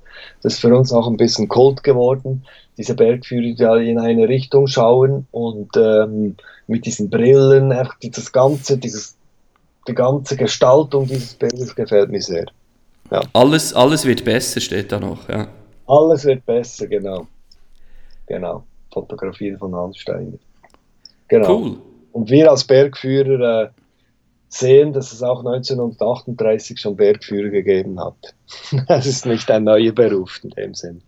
[0.42, 2.44] Das ist für uns auch ein bisschen Kult geworden,
[2.76, 6.36] diese Bergführer, die in eine Richtung schauen und ähm,
[6.66, 9.16] mit diesen Brillen, einfach dieses ganze, dieses,
[9.86, 12.46] die ganze Gestaltung dieses Bildes gefällt mir sehr.
[13.10, 13.22] Ja.
[13.32, 15.46] Alles, alles wird besser, steht da noch, ja.
[15.86, 17.26] Alles wird besser, genau.
[18.26, 18.64] Genau.
[18.92, 20.38] Fotografien von Hans Steiner.
[21.28, 21.60] Genau.
[21.60, 21.78] Cool.
[22.16, 23.68] Und wir als Bergführer äh,
[24.48, 28.34] sehen, dass es auch 1938 schon Bergführer gegeben hat.
[28.88, 31.02] das ist nicht ein neuer Beruf in dem Sinn.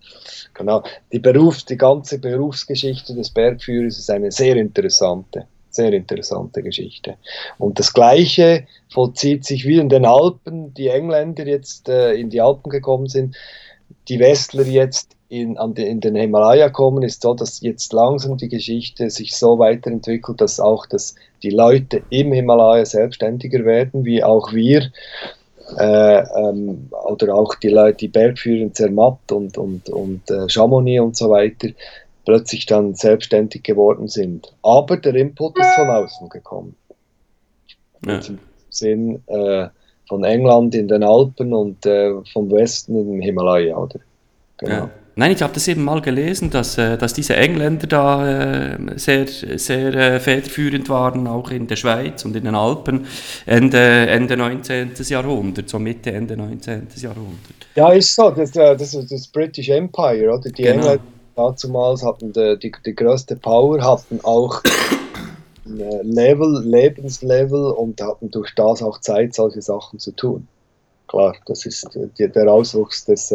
[0.52, 0.82] Genau.
[1.10, 7.16] Die, Beruf, die ganze Berufsgeschichte des Bergführers ist eine sehr interessante, sehr interessante Geschichte.
[7.56, 12.42] Und das Gleiche vollzieht sich wie in den Alpen, die Engländer jetzt äh, in die
[12.42, 13.34] Alpen gekommen sind,
[14.08, 18.48] die Westler jetzt in, den, in den Himalaya kommen, ist so, dass jetzt langsam die
[18.48, 24.52] Geschichte sich so weiterentwickelt, dass auch das, die Leute im Himalaya selbstständiger werden, wie auch
[24.52, 24.90] wir.
[25.76, 31.02] Äh, ähm, oder auch die Leute, die Bergführer in Zermatt und, und, und äh, Chamonix
[31.02, 31.68] und so weiter,
[32.24, 34.50] plötzlich dann selbstständig geworden sind.
[34.62, 36.74] Aber der Input ist von außen gekommen.
[38.06, 38.18] Ja.
[38.26, 38.38] Im
[38.70, 39.68] Sinn äh,
[40.08, 44.00] von England in den Alpen und äh, vom Westen im Himalaya, oder?
[44.58, 44.72] Genau.
[44.72, 44.90] Ja.
[45.18, 49.26] Nein, ich habe das eben mal gelesen, dass, äh, dass diese Engländer da äh, sehr,
[49.26, 53.04] sehr äh, federführend waren, auch in der Schweiz und in den Alpen,
[53.44, 54.92] Ende, Ende 19.
[55.08, 56.86] Jahrhundert, so Mitte, Ende 19.
[57.02, 57.66] Jahrhundert.
[57.74, 60.50] Ja, ist so, das, das ist das British Empire, oder?
[60.50, 60.74] Die genau.
[60.74, 61.00] Engländer
[61.34, 64.62] damals hatten die, die, die größte Power, hatten auch
[65.76, 70.48] Level, Lebenslevel und hatten durch das auch Zeit, solche Sachen zu tun.
[71.06, 73.32] Klar, das ist der Auswuchs des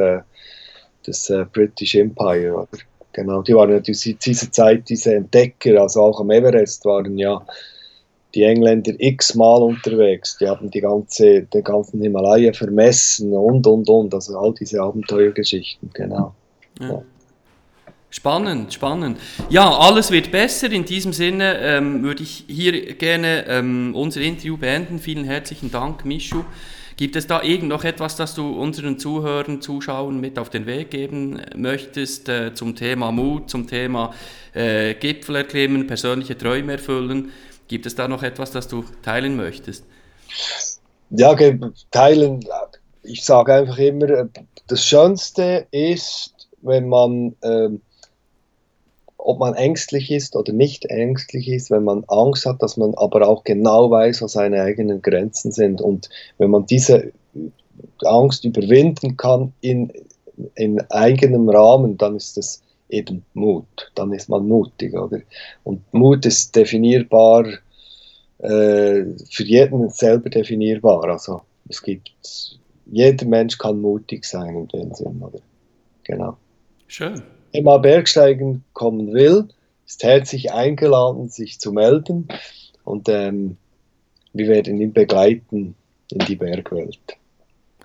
[1.05, 2.53] das äh, British Empire.
[2.53, 2.67] Oder?
[3.13, 7.45] Genau, die waren natürlich in dieser Zeit diese Entdecker, also auch am Everest waren ja
[8.33, 10.37] die Engländer x-mal unterwegs.
[10.39, 14.13] Die haben die ganze, den ganzen Himalaya vermessen und, und, und.
[14.13, 16.33] Also all diese Abenteuergeschichten, genau.
[16.79, 16.89] Ja.
[16.89, 17.03] Ja.
[18.13, 19.17] Spannend, spannend.
[19.49, 20.71] Ja, alles wird besser.
[20.71, 24.99] In diesem Sinne ähm, würde ich hier gerne ähm, unser Interview beenden.
[24.99, 26.43] Vielen herzlichen Dank, Mischu.
[26.95, 30.91] Gibt es da irgend noch etwas, das du unseren Zuhörern, Zuschauern mit auf den Weg
[30.91, 34.13] geben möchtest äh, zum Thema Mut, zum Thema
[34.53, 37.31] äh, Gipfel erklimmen, persönliche Träume erfüllen?
[37.67, 39.85] Gibt es da noch etwas, das du teilen möchtest?
[41.09, 41.35] Ja,
[41.89, 42.45] teilen.
[43.01, 44.29] Ich sage einfach immer,
[44.67, 47.69] das Schönste ist, wenn man äh,
[49.25, 53.27] ob man ängstlich ist oder nicht ängstlich ist, wenn man Angst hat, dass man aber
[53.27, 55.81] auch genau weiß, was seine eigenen Grenzen sind.
[55.81, 57.11] Und wenn man diese
[58.03, 59.91] Angst überwinden kann in,
[60.55, 63.91] in eigenem Rahmen, dann ist das eben Mut.
[63.95, 65.21] Dann ist man mutig, oder?
[65.63, 67.45] Und Mut ist definierbar,
[68.39, 71.05] äh, für jeden selber definierbar.
[71.05, 75.23] Also es gibt, jeder Mensch kann mutig sein in dem Sinn?
[76.03, 76.37] Genau.
[76.87, 77.23] Schön.
[77.61, 79.47] Mal Bergsteigen kommen will,
[79.85, 82.27] ist herzlich eingeladen, sich zu melden
[82.83, 83.57] und ähm,
[84.33, 85.75] wir werden ihn begleiten
[86.09, 86.99] in die Bergwelt.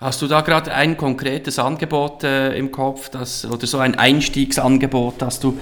[0.00, 5.16] Hast du da gerade ein konkretes Angebot äh, im Kopf, das, oder so ein Einstiegsangebot,
[5.18, 5.58] das du,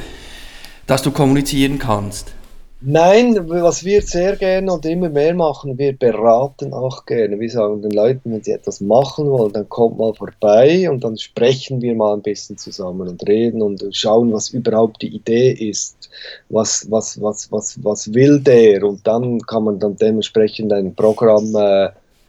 [0.86, 2.36] das du kommunizieren kannst?
[2.80, 7.40] Nein, was wir sehr gerne und immer mehr machen, wir beraten auch gerne.
[7.40, 11.16] Wir sagen den Leuten, wenn sie etwas machen wollen, dann kommt mal vorbei und dann
[11.16, 16.10] sprechen wir mal ein bisschen zusammen und reden und schauen, was überhaupt die Idee ist.
[16.50, 18.84] Was, was, was, was, was will der?
[18.84, 21.88] Und dann kann man dann dementsprechend ein Programm äh,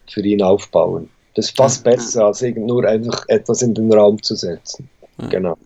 [0.10, 1.10] für ihn aufbauen.
[1.36, 4.90] Das ist fast besser, als nur einfach etwas in den Raum zu setzen.
[5.30, 5.58] Genau.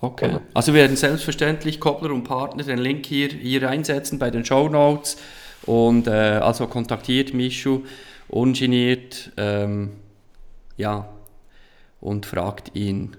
[0.00, 0.28] Okay.
[0.28, 0.40] Genau.
[0.54, 4.68] Also wir werden selbstverständlich Koppler und Partner den Link hier, hier einsetzen bei den Show
[4.68, 5.16] Notes.
[5.64, 7.82] Und äh, also kontaktiert Mischu
[8.28, 9.92] ungeniert, ähm,
[10.76, 11.08] ja,
[12.00, 13.16] und fragt ihn.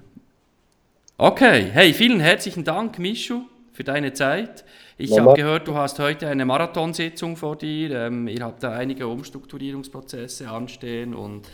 [1.17, 3.41] Okay, hey, vielen herzlichen Dank, Mischu,
[3.73, 4.63] für deine Zeit.
[4.97, 7.91] Ich habe gehört, du hast heute eine Marathonsitzung vor dir.
[7.91, 11.47] Ähm, ihr habt da einige Umstrukturierungsprozesse anstehen und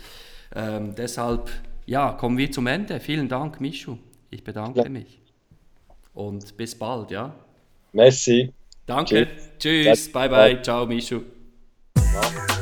[0.54, 1.50] ähm, deshalb,
[1.86, 3.00] ja, kommen wir zum Ende.
[3.00, 3.98] Vielen Dank, Mischu.
[4.34, 4.88] Ich bedanke ja.
[4.88, 5.22] mich.
[6.12, 7.32] Und bis bald, ja?
[7.92, 8.52] Merci.
[8.84, 9.28] Danke.
[9.58, 10.06] Tschüss.
[10.06, 10.12] Tschüss.
[10.12, 10.60] Bye, bye.
[10.60, 11.20] Ciao, Mischu.
[11.96, 12.53] Ja.